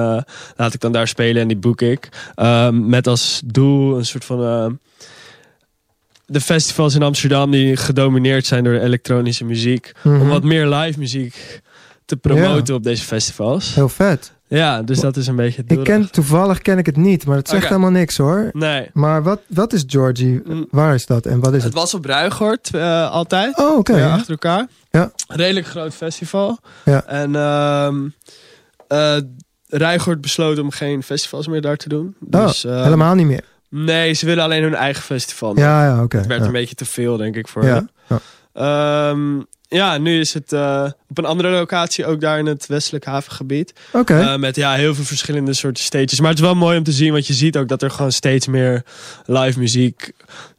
laat 0.56 0.74
ik 0.74 0.80
dan 0.80 0.92
daar 0.92 1.08
spelen 1.08 1.42
en 1.42 1.48
die 1.48 1.58
boek 1.58 1.82
ik. 1.82 2.10
Met 2.72 3.08
als 3.08 3.42
doel 3.46 3.98
een 3.98 4.06
soort 4.06 4.26
van... 4.26 4.80
de 6.26 6.42
festivals 6.42 6.96
in 6.96 7.04
Amsterdam 7.04 7.52
die 7.52 7.78
gedomineerd 7.78 8.46
zijn 8.46 8.64
door 8.64 8.74
de 8.74 8.82
elektronische 8.82 9.46
muziek. 9.46 9.92
Mhm. 10.04 10.22
Om 10.22 10.28
wat 10.28 10.44
meer 10.44 10.68
live 10.68 11.00
muziek 11.00 11.62
te 12.06 12.18
promoten 12.18 12.76
op 12.76 12.84
deze 12.84 13.04
festivals. 13.04 13.76
Heel 13.76 13.90
vet. 13.90 14.36
Ja, 14.48 14.82
dus 14.82 15.00
dat 15.00 15.18
is 15.18 15.28
een 15.28 15.36
beetje 15.36 15.62
het. 15.62 15.72
Ik 15.72 15.84
ken, 15.84 16.12
toevallig 16.12 16.62
ken 16.62 16.78
ik 16.78 16.86
het 16.86 16.96
niet, 16.98 17.26
maar 17.26 17.38
het 17.38 17.50
zegt 17.50 17.68
helemaal 17.68 17.90
niks 17.90 18.18
hoor. 18.18 18.50
Nee. 18.54 18.90
Maar 18.94 19.24
wat, 19.24 19.42
wat 19.48 19.74
is 19.74 19.84
Georgie? 19.88 20.42
Mm. 20.46 20.68
Waar 20.72 20.94
is 20.94 21.06
dat 21.06 21.26
en 21.26 21.40
wat 21.40 21.50
is 21.50 21.64
Het 21.64 21.64
het? 21.64 21.74
was 21.74 21.94
op 21.94 22.06
Ruigoord 22.06 22.70
eh, 22.74 23.12
altijd. 23.12 23.58
Oh, 23.58 23.78
oké. 23.78 23.98
ja. 23.98 24.14
achter 24.14 24.32
elkaar. 24.32 24.68
Ja. 24.90 25.12
Redelijk 25.28 25.68
groot 25.68 25.94
festival. 25.94 26.60
Ja. 26.86 27.04
En 27.06 27.36
ehm 27.36 28.08
Ruigoord 29.70 30.22
besloot 30.22 30.60
om 30.60 30.72
geen 30.72 31.04
festivals 31.04 31.48
meer 31.48 31.62
daar 31.62 31.78
te 31.78 31.90
doen. 31.90 32.16
Oh, 32.32 32.46
Dus, 32.46 32.64
eh, 32.66 32.84
Helemaal 32.84 33.16
niet 33.16 33.26
meer. 33.28 33.44
Nee, 33.70 34.14
ze 34.14 34.26
willen 34.26 34.44
alleen 34.44 34.64
hun 34.64 34.76
eigen 34.76 35.04
festival. 35.04 35.58
Ja, 35.58 35.86
ja, 35.86 36.04
oké. 36.04 36.18
Het 36.18 36.28
werd 36.28 36.40
ja. 36.40 36.46
een 36.46 36.52
beetje 36.52 36.76
te 36.76 36.86
veel, 36.86 37.18
denk 37.18 37.36
ik, 37.36 37.48
voor 37.48 37.64
Ja, 37.66 37.88
hen. 38.08 39.48
Ja. 39.68 39.98
Nu 39.98 40.20
is 40.20 40.34
het 40.34 40.54
eh, 40.54 40.86
op 41.10 41.18
een 41.18 41.26
andere 41.26 41.50
locatie, 41.50 42.06
ook 42.06 42.22
daar 42.22 42.40
in 42.40 42.46
het 42.46 42.66
westelijk 42.68 43.06
havengebied. 43.06 43.74
Oké. 43.92 44.20
Eh, 44.20 44.36
met 44.36 44.56
ja, 44.56 44.74
heel 44.74 44.96
veel 44.96 45.04
verschillende 45.04 45.54
soorten 45.54 45.84
stages. 45.84 46.20
Maar 46.20 46.30
het 46.30 46.40
is 46.40 46.46
wel 46.46 46.56
mooi 46.56 46.78
om 46.78 46.84
te 46.84 46.92
zien, 46.92 47.12
want 47.12 47.28
je 47.28 47.34
ziet 47.34 47.58
ook 47.58 47.68
dat 47.68 47.82
er 47.82 47.90
gewoon 47.92 48.12
steeds 48.12 48.48
meer 48.48 48.84
live 49.26 49.60
muziek 49.60 50.12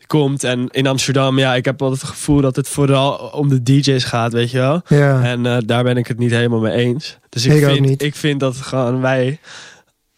komt. 0.06 0.44
En 0.44 0.68
in 0.70 0.86
Amsterdam, 0.86 1.38
ja, 1.38 1.54
ik 1.54 1.64
heb 1.64 1.82
altijd 1.82 2.00
het 2.00 2.10
gevoel 2.10 2.40
dat 2.40 2.56
het 2.56 2.68
vooral 2.68 3.14
om 3.16 3.48
de 3.48 3.62
DJ's 3.62 4.04
gaat, 4.04 4.32
weet 4.32 4.50
je 4.50 4.58
wel. 4.58 4.82
ja. 4.88 5.22
En 5.22 5.46
eh, 5.46 5.56
daar 5.66 5.82
ben 5.82 5.96
ik 5.96 6.06
het 6.06 6.18
niet 6.18 6.30
helemaal 6.30 6.60
mee 6.60 6.72
eens. 6.76 7.18
Dus 7.28 7.44
ik, 7.46 7.52
Ik 7.52 7.64
ook 7.64 7.70
vind, 7.72 7.86
niet. 7.86 8.02
ik 8.02 8.14
vind 8.14 8.40
dat 8.40 8.56
gewoon 8.56 9.00
wij 9.00 9.38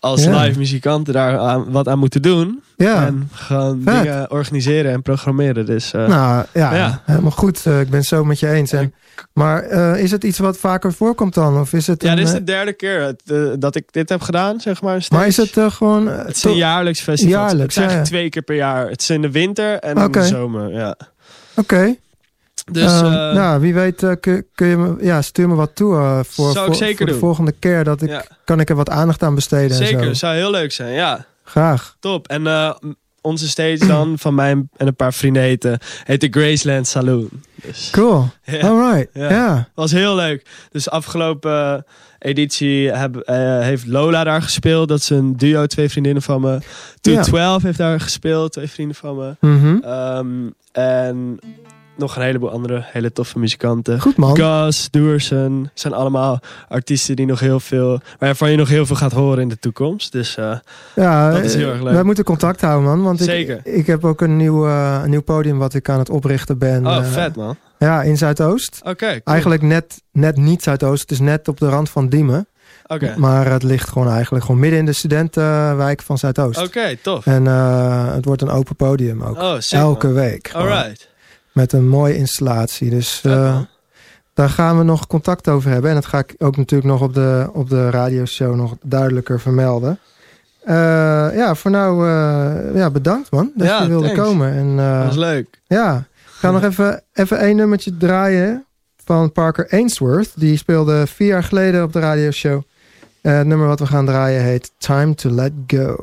als 0.01 0.24
Ja. 0.24 0.42
live 0.42 0.59
muzikanten 0.59 1.12
daar 1.14 1.38
aan, 1.38 1.70
wat 1.70 1.88
aan 1.88 1.98
moeten 1.98 2.22
doen. 2.22 2.62
ja. 2.76 3.07
En 3.07 3.28
gewoon 3.32 3.80
Vet. 3.84 4.03
dingen 4.03 4.30
organiseren 4.30 4.92
en 4.92 5.03
programmeren. 5.03 5.66
Dus 5.66 5.92
eh, 5.92 6.09
nou, 6.09 6.44
ja, 6.53 6.74
ja. 6.74 7.03
helemaal 7.05 7.30
goed. 7.30 7.66
Eh, 7.66 7.80
ik 7.80 7.88
ben 7.90 7.98
het 7.98 8.09
zo 8.09 8.24
met 8.24 8.40
je 8.40 8.48
eens. 8.48 8.72
En, 8.72 8.94
maar 9.32 9.62
eh, 9.62 10.03
is 10.03 10.11
het 10.11 10.24
iets 10.24 10.38
wat 10.38 10.59
vaker 10.59 10.92
voorkomt 10.92 11.34
dan? 11.34 11.61
Of 11.61 11.72
is 11.72 11.86
het 11.86 12.03
ja, 12.03 12.11
een, 12.11 12.16
dit 12.16 12.26
is 12.26 12.32
de 12.32 12.44
derde 12.44 12.72
keer 12.72 13.14
dat 13.59 13.74
ik 13.76 13.92
dit 13.92 14.09
heb 14.09 14.20
gedaan, 14.20 14.61
zeg 14.61 14.82
maar. 14.82 15.07
maar 15.09 15.26
is 15.26 15.36
het 15.36 15.57
gewoon... 15.72 16.07
Het 16.07 16.36
is 16.36 16.44
een 16.44 16.57
jaarlijks 16.57 17.01
festival. 17.01 17.32
Jaarlijks, 17.32 17.61
het 17.61 17.70
is 17.70 17.76
eigenlijk 17.76 18.09
twee 18.09 18.28
keer 18.28 18.42
per 18.42 18.57
jaar. 18.57 18.88
Het 18.88 19.01
is 19.01 19.11
in 19.11 19.22
de 19.22 19.30
winter 19.30 19.78
en 19.78 19.96
in 19.96 20.11
de 20.11 20.24
zomer. 20.24 20.72
Ja. 20.72 20.96
Oké. 21.55 21.94
Dus 22.72 22.82
Ehm, 22.92 23.04
eh, 23.04 23.12
nou, 23.34 23.60
wie 23.60 23.74
weet 23.74 24.02
eh, 24.02 24.12
kun, 24.20 24.46
kun 24.54 24.66
je 24.66 24.76
me... 24.76 24.96
Ja, 25.00 25.22
stuur 25.22 25.48
me 25.48 25.54
wat 25.54 25.70
toe 25.74 25.94
eh, 25.96 26.20
voor, 26.26 26.54
voor, 26.54 26.76
de 27.06 27.16
volgende 27.18 27.52
keer. 27.52 27.84
Dat 27.84 28.02
ik, 28.02 28.08
Ja. 28.08 28.24
Kan 28.44 28.60
ik 28.60 28.68
er 28.70 28.76
wat 28.76 28.90
aandacht 28.90 29.22
aan 29.22 29.34
besteden 29.34 29.70
en 29.70 29.86
zeker, 29.86 30.04
zo. 30.04 30.12
zou 30.12 30.34
heel 30.34 30.50
leuk 30.50 30.72
zijn. 30.72 30.92
Ja, 30.92 31.26
Graag. 31.44 31.96
top. 32.00 32.28
En 32.28 32.74
onze 33.20 33.48
stage 33.48 33.86
dan 33.86 34.14
van 34.18 34.34
mij 34.34 34.50
en 34.50 34.68
een 34.86 34.96
paar 34.96 35.12
vrienden 35.12 35.42
heten, 35.42 35.78
heet 36.04 36.20
de 36.20 36.28
Graceland 36.30 36.86
Saloon. 36.86 37.28
Dus 37.54 37.88
Cool. 37.92 38.28
ja, 38.44 38.68
Alright. 38.68 39.08
Ja. 39.12 39.68
Was 39.74 39.92
heel 39.92 40.14
leuk. 40.14 40.46
Dus 40.70 40.90
afgelopen 40.90 41.84
editie 42.18 42.90
heb, 42.90 43.22
heeft 43.62 43.86
Lola 43.86 44.24
daar 44.24 44.42
gespeeld. 44.42 44.88
Dat 44.88 44.98
is 44.98 45.10
een 45.10 45.36
duo, 45.36 45.66
twee 45.66 45.88
vriendinnen 45.88 46.22
van 46.22 46.40
me. 46.40 46.58
Toon 47.00 47.14
Ja. 47.14 47.22
12 47.22 47.62
heeft 47.62 47.78
daar 47.78 48.00
gespeeld, 48.00 48.52
twee 48.52 48.70
vrienden 48.70 48.96
van 48.96 49.16
me. 49.16 49.36
Mhm. 49.40 49.76
Ehm, 49.82 50.28
en 50.72 51.38
nog 52.01 52.16
een 52.16 52.22
heleboel 52.22 52.51
andere 52.51 52.82
hele 52.86 53.12
toffe 53.12 53.38
muzikanten. 53.38 54.01
Goed 54.01 54.16
man. 54.16 54.36
Gus, 54.36 54.88
Doersen, 54.90 55.70
zijn 55.74 55.92
allemaal 55.92 56.38
artiesten 56.68 57.16
die 57.16 57.26
nog 57.26 57.40
heel 57.40 57.61
veel, 57.61 58.01
waarvan 58.18 58.51
je 58.51 58.57
nog 58.57 58.68
heel 58.68 58.86
veel 58.86 58.96
gaat 58.96 59.12
horen 59.12 59.42
in 59.42 59.48
de 59.48 59.59
toekomst. 59.59 60.12
Dus 60.12 60.36
eh, 60.36 60.57
Ja, 60.94 61.30
Dat 61.30 61.42
is 61.44 61.55
heel 61.55 61.66
eh, 61.66 61.72
erg 61.72 61.82
leuk. 61.82 61.92
Wij 61.92 62.03
moeten 62.03 62.24
contact 62.24 62.61
houden, 62.61 62.88
man. 62.88 63.03
Want 63.03 63.20
ik, 63.20 63.26
Zeker. 63.26 63.61
ik 63.64 63.86
heb 63.86 64.05
ook 64.05 64.20
een 64.20 64.36
nieuw, 64.36 64.66
eh, 64.66 65.01
een 65.05 65.11
nieuw 65.11 65.22
podium 65.22 65.59
wat 65.59 65.74
ik 65.74 65.88
aan 65.88 65.98
het 65.98 66.11
oprichten 66.11 66.59
ben. 66.59 66.86
oh, 66.86 67.05
vet 67.05 67.36
man. 67.36 67.57
Ja, 67.78 68.03
in 68.03 68.16
Zuidoost. 68.16 68.80
Oké, 68.82 69.07
cool. 69.07 69.20
Eigenlijk 69.24 69.62
net, 69.62 70.03
net 70.12 70.36
niet 70.36 70.62
Zuidoost. 70.62 71.01
Het 71.01 71.11
is 71.11 71.20
net 71.20 71.48
op 71.48 71.59
de 71.59 71.68
rand 71.68 71.90
van 71.90 72.09
Diemen. 72.09 72.48
Oké, 72.86 73.14
Maar 73.16 73.51
het 73.51 73.62
ligt 73.62 73.88
gewoon 73.88 74.09
eigenlijk 74.11 74.44
gewoon 74.44 74.61
midden 74.61 74.78
in 74.78 74.84
de 74.84 74.92
studentenwijk 74.92 76.03
van 76.03 76.18
Zuidoost. 76.18 76.62
Oké, 76.62 76.96
tof. 77.03 77.26
En 77.26 77.44
het 78.14 78.24
wordt 78.24 78.42
een 78.42 78.51
open 78.51 78.76
podium 78.76 79.22
ook. 79.22 79.36
Oh, 79.36 79.55
sick, 79.59 79.78
Elke 79.78 80.07
man. 80.07 80.14
week. 80.14 80.51
Alright. 80.53 81.09
Met 81.53 81.72
een 81.72 81.88
mooie 81.88 82.16
installatie. 82.16 82.90
Dus 82.90 83.20
eh, 83.24 83.59
daar 84.34 84.48
gaan 84.48 84.78
we 84.78 84.84
nog 84.84 85.07
contact 85.07 85.48
over 85.48 85.70
hebben. 85.70 85.90
En 85.90 85.96
dat 85.96 86.07
ga 86.07 86.18
ik 86.18 86.34
ook 86.38 86.57
natuurlijk 86.57 86.90
nog 86.90 87.03
op 87.03 87.14
de, 87.14 87.48
op 87.53 87.68
de 87.68 87.90
radioshow 87.90 88.55
nog 88.55 88.76
duidelijker 88.82 89.40
vermelden. 89.40 89.98
Eh, 90.61 90.74
ja, 91.34 91.55
voor 91.55 91.70
nou 91.70 92.09
eh, 92.09 92.74
ja, 92.74 92.90
bedankt 92.90 93.30
man 93.30 93.53
dat 93.55 93.66
Ja, 93.66 93.82
je 93.82 93.88
wilde 93.88 94.07
thanks. 94.07 94.20
komen. 94.22 94.53
En, 94.53 94.76
Dat 94.76 95.05
was 95.07 95.16
leuk. 95.16 95.61
ja, 95.66 95.96
ik 95.96 96.32
ga 96.46 96.51
nog 96.51 96.62
even, 96.62 97.03
even 97.12 97.38
één 97.38 97.57
nummertje 97.57 97.96
draaien 97.96 98.64
van 99.05 99.32
Parker 99.32 99.68
Ainsworth. 99.70 100.32
Die 100.34 100.57
speelde 100.57 101.07
vier 101.07 101.28
jaar 101.28 101.44
geleden 101.44 101.82
op 101.82 101.92
de 101.92 102.01
radioshow. 102.01 102.62
Het 103.22 103.46
nummer 103.46 103.66
wat 103.66 103.78
we 103.78 103.86
gaan 103.86 104.07
draaien 104.07 104.42
heet 104.42 104.72
Time 104.78 105.14
to 105.14 105.30
Let 105.30 105.53
Go. 105.66 105.96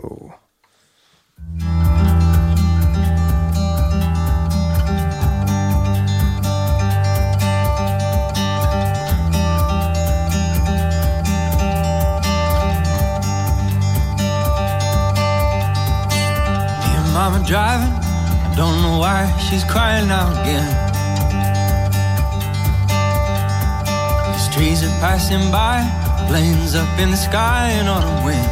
Driving. 17.47 17.89
Don't 18.55 18.80
know 18.84 18.99
why 18.99 19.26
she's 19.49 19.63
crying 19.63 20.11
out 20.11 20.34
again. 20.41 20.70
These 24.34 24.47
trees 24.53 24.84
are 24.84 24.95
passing 24.99 25.49
by, 25.51 25.82
planes 26.28 26.76
up 26.76 26.88
in 26.99 27.09
the 27.09 27.18
sky 27.18 27.72
in 27.80 27.88
autumn 27.88 28.24
wind. 28.24 28.45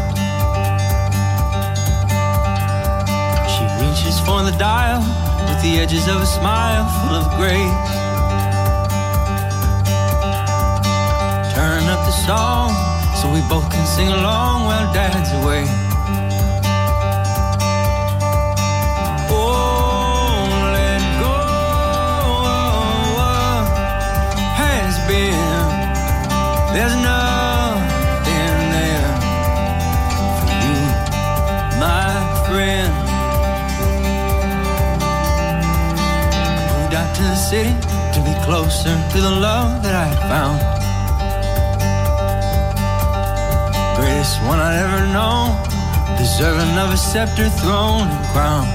She 3.53 3.65
reaches 3.85 4.19
for 4.25 4.41
the 4.41 4.55
dial 4.57 5.01
with 5.47 5.61
the 5.61 5.77
edges 5.77 6.07
of 6.07 6.21
a 6.21 6.25
smile 6.25 6.85
full 7.01 7.15
of 7.21 7.25
grace. 7.37 7.91
Turn 11.53 11.83
up 11.93 12.01
the 12.09 12.17
song 12.25 12.73
so 13.13 13.31
we 13.31 13.41
both 13.47 13.69
can 13.69 13.85
sing 13.85 14.07
along 14.07 14.65
while 14.65 14.91
dad's 14.91 15.31
away. 15.43 15.84
There's 26.75 26.95
nothing 26.95 28.57
there 28.73 29.11
for 30.39 30.49
you, 30.63 30.79
my 31.79 32.09
friend. 32.47 32.91
Moved 36.71 36.93
out 36.95 37.09
to 37.15 37.23
the 37.23 37.35
city 37.35 37.73
to 38.13 38.19
be 38.25 38.33
closer 38.43 38.93
to 39.11 39.17
the 39.21 39.29
love 39.29 39.83
that 39.83 39.95
I 39.95 40.09
found. 40.27 40.59
Greatest 43.95 44.41
one 44.43 44.59
I'd 44.59 44.79
ever 44.85 45.05
known, 45.13 45.55
deserving 46.17 46.77
of 46.77 46.91
a 46.91 46.97
scepter, 46.97 47.47
throne, 47.61 48.07
and 48.09 48.25
crown. 48.33 48.67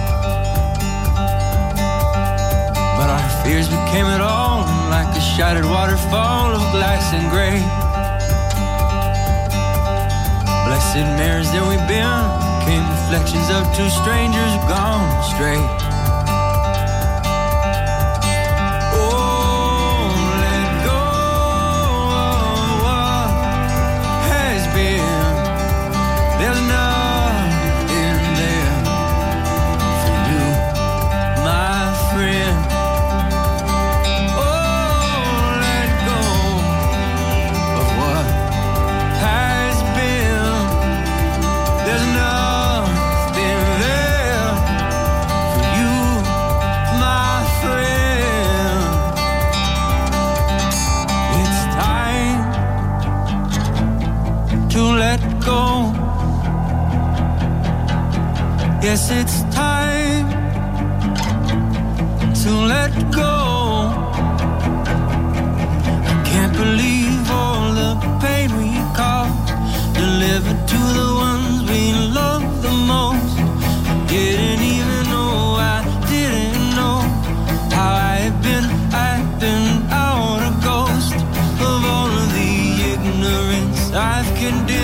But 2.97 3.11
our 3.11 3.29
fears 3.43 3.69
became 3.69 4.07
it 4.07 4.21
all, 4.21 4.65
like 5.11 5.19
a 5.19 5.37
shattered 5.37 5.65
waterfall 5.65 6.55
of 6.55 6.61
glass 6.73 7.13
and 7.13 7.31
gray. 7.31 7.59
Blessed 10.67 11.07
mirrors 11.19 11.51
that 11.51 11.67
we've 11.67 11.87
been, 11.89 12.23
came 12.65 12.85
reflections 12.89 13.51
of 13.51 13.67
two 13.75 13.89
strangers 13.91 14.55
gone 14.69 15.03
astray. 15.19 15.90
It's 59.13 59.43
time 59.53 60.29
to 62.43 62.51
let 62.73 62.93
go. 63.13 63.35
I 66.07 66.23
can't 66.25 66.53
believe 66.53 67.29
all 67.29 67.75
the 67.75 67.91
pain 68.23 68.49
we 68.57 68.71
caused, 68.95 69.49
delivered 69.95 70.63
to 70.73 70.81
the 70.99 71.11
ones 71.29 71.69
we 71.69 71.93
love 72.19 72.63
the 72.63 72.71
most. 72.71 73.37
I 73.39 74.07
Didn't 74.07 74.63
even 74.63 75.03
know 75.11 75.57
I 75.59 75.83
didn't 76.09 76.77
know 76.79 77.01
how 77.77 77.93
I 78.13 78.15
had 78.25 78.37
been 78.43 78.67
acting 78.93 79.91
out 79.91 80.41
a 80.51 80.53
ghost 80.65 81.17
of 81.69 81.79
all 81.95 82.11
of 82.23 82.29
the 82.39 82.53
ignorance 82.93 83.93
I've 83.93 84.33
condemned. 84.37 84.80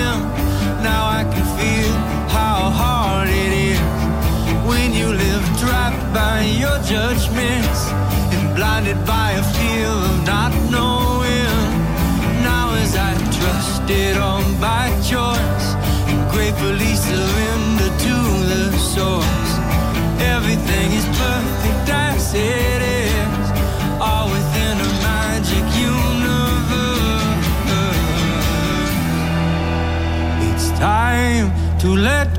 To 31.87 31.95
let 31.95 32.36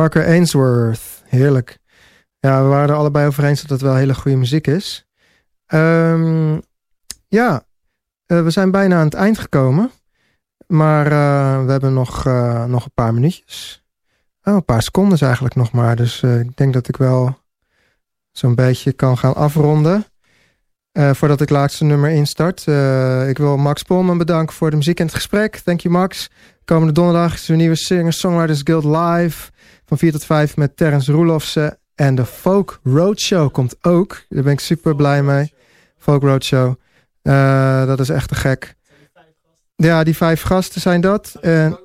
Parker 0.00 0.26
Ainsworth, 0.26 1.22
heerlijk. 1.26 1.78
Ja, 2.38 2.62
we 2.62 2.68
waren 2.68 2.88
er 2.88 2.94
allebei 2.94 3.26
over 3.26 3.44
eens 3.44 3.60
dat 3.60 3.70
het 3.70 3.80
wel 3.80 3.94
hele 3.94 4.14
goede 4.14 4.36
muziek 4.36 4.66
is. 4.66 5.06
Ehm, 5.66 6.58
ja, 7.28 7.62
eh, 8.26 8.42
we 8.42 8.50
zijn 8.50 8.70
bijna 8.70 8.98
aan 8.98 9.04
het 9.04 9.14
eind 9.14 9.38
gekomen. 9.38 9.90
Maar 10.66 11.06
eh, 11.06 11.64
we 11.64 11.70
hebben 11.70 11.92
nog, 11.92 12.26
eh, 12.26 12.64
nog 12.64 12.84
een 12.84 12.94
paar 12.94 13.14
minuutjes. 13.14 13.84
Oh, 14.42 14.54
een 14.54 14.64
paar 14.64 14.82
seconden 14.82 15.18
eigenlijk 15.18 15.54
nog 15.54 15.72
maar. 15.72 15.96
Dus 15.96 16.22
ik 16.22 16.56
denk 16.56 16.72
dat 16.72 16.88
ik 16.88 16.96
wel 16.96 17.38
zo'n 18.30 18.54
beetje 18.54 18.92
kan 18.92 19.18
gaan 19.18 19.34
afronden. 19.34 20.04
Voordat 20.92 21.40
ik 21.40 21.50
laatste 21.50 21.84
nummer 21.84 22.10
instart. 22.10 22.60
Ik 23.28 23.38
wil 23.38 23.56
Max 23.56 23.82
Polman 23.82 24.18
bedanken 24.18 24.56
voor 24.56 24.70
de 24.70 24.76
muziek 24.76 24.98
en 24.98 25.06
het 25.06 25.14
gesprek. 25.14 25.56
Thank 25.56 25.80
you 25.80 25.94
Max. 25.94 26.30
Komende 26.64 26.92
donderdag 26.92 27.34
is 27.34 27.46
de 27.46 27.54
nieuwe 27.54 27.76
Singer 27.76 28.12
Songwriters 28.12 28.60
Guild 28.64 28.84
live 28.84 29.50
van 29.90 29.98
4 29.98 30.12
tot 30.12 30.24
5 30.24 30.56
met 30.56 30.76
Terence 30.76 31.12
Roelofsen. 31.12 31.78
En 31.94 32.14
de 32.14 32.24
Folk 32.24 32.80
Roadshow 32.84 33.52
komt 33.52 33.76
ook. 33.80 34.22
Daar 34.28 34.42
ben 34.42 34.52
ik 34.52 34.60
super 34.60 34.96
blij 34.96 35.22
mee. 35.22 35.52
Folk 35.98 36.22
Roadshow. 36.22 36.74
Eh, 37.22 37.86
dat 37.86 38.00
is 38.00 38.08
echt 38.08 38.28
te 38.28 38.34
gek. 38.34 38.74
Ja, 39.76 40.04
die 40.04 40.16
vijf 40.16 40.42
gasten 40.42 40.80
zijn 40.80 41.00
dat. 41.00 41.36
En... 41.40 41.78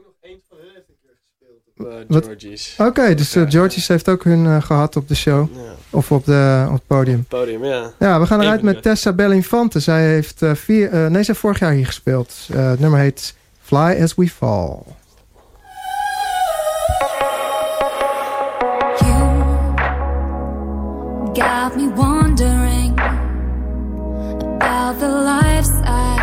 Georgie's. 2.08 2.76
Oké, 2.78 3.14
dus 3.16 3.36
uh, 3.36 3.50
Georgie's 3.50 3.88
heeft 3.88 4.10
ook 4.10 4.24
hun 4.24 4.46
eh, 4.46 4.62
gehad 4.62 4.96
op 4.96 5.08
de 5.08 5.16
show. 5.16 5.48
Of 5.90 6.12
op, 6.12 6.26
de, 6.26 6.66
op 6.68 6.74
het 6.74 6.88
podium. 6.88 7.24
Podium, 7.24 7.66
ja. 7.66 7.92
Ja, 8.00 8.20
we 8.20 8.26
gaan 8.26 8.42
eruit 8.42 8.62
met 8.62 8.82
Tessa 8.82 9.14
Bellinfante. 9.14 9.80
Zij 9.80 10.08
heeft, 10.08 10.42
vier, 10.54 10.90
nee, 10.92 11.24
ze 11.24 11.28
heeft 11.32 11.40
vorig 11.40 11.60
jaar 11.60 11.72
hier 11.72 11.86
gespeeld. 11.86 12.48
het 12.54 12.80
nummer 12.80 13.00
heet 13.00 13.36
Fly 13.62 14.02
As 14.02 14.16
We 14.16 14.30
Fall. 14.30 14.78
got 21.36 21.76
me 21.76 21.88
wondering 21.90 22.94
about 24.56 24.98
the 25.00 25.10
lives 25.10 25.70
I 25.84 26.16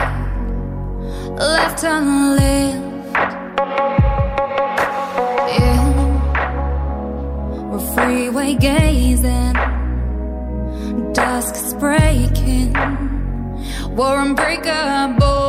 left 1.36 1.84
unlived. 1.84 3.12
Yeah, 5.58 5.84
we're 7.70 7.94
freeway 7.94 8.54
gazing, 8.54 9.52
dusk 11.12 11.56
is 11.56 11.74
breaking, 11.74 12.72
we're 13.94 14.18
unbreakable. 14.18 15.42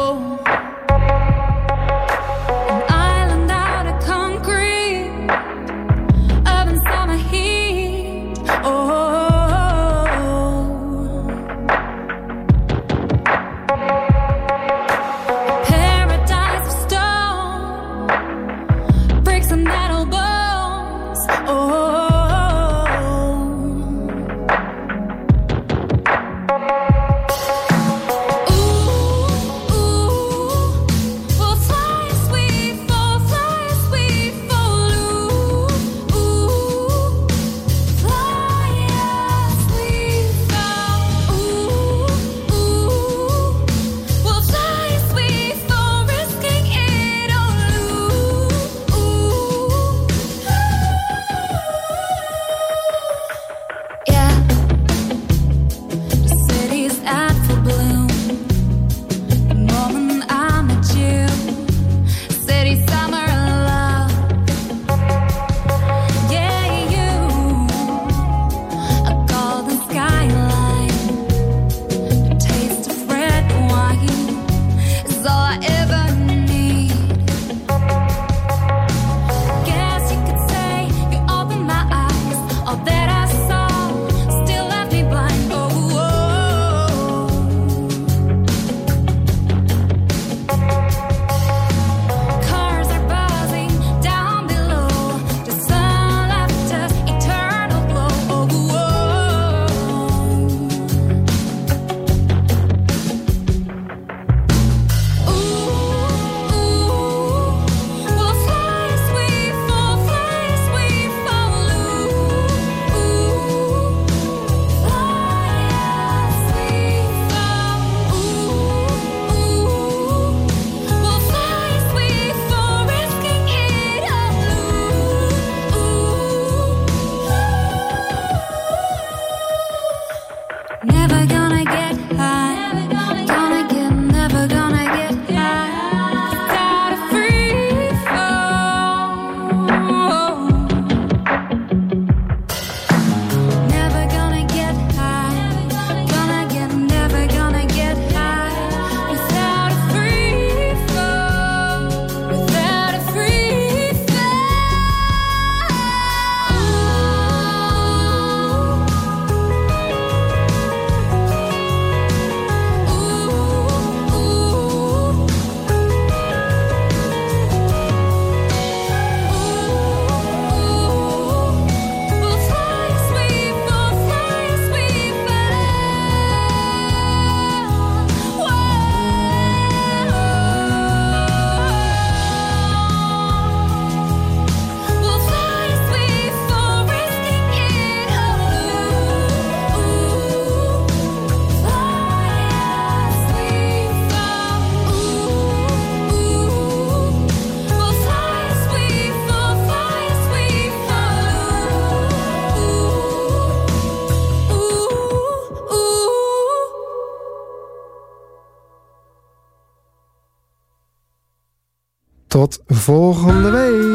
volgende 212.84 213.52
week. 213.52 213.93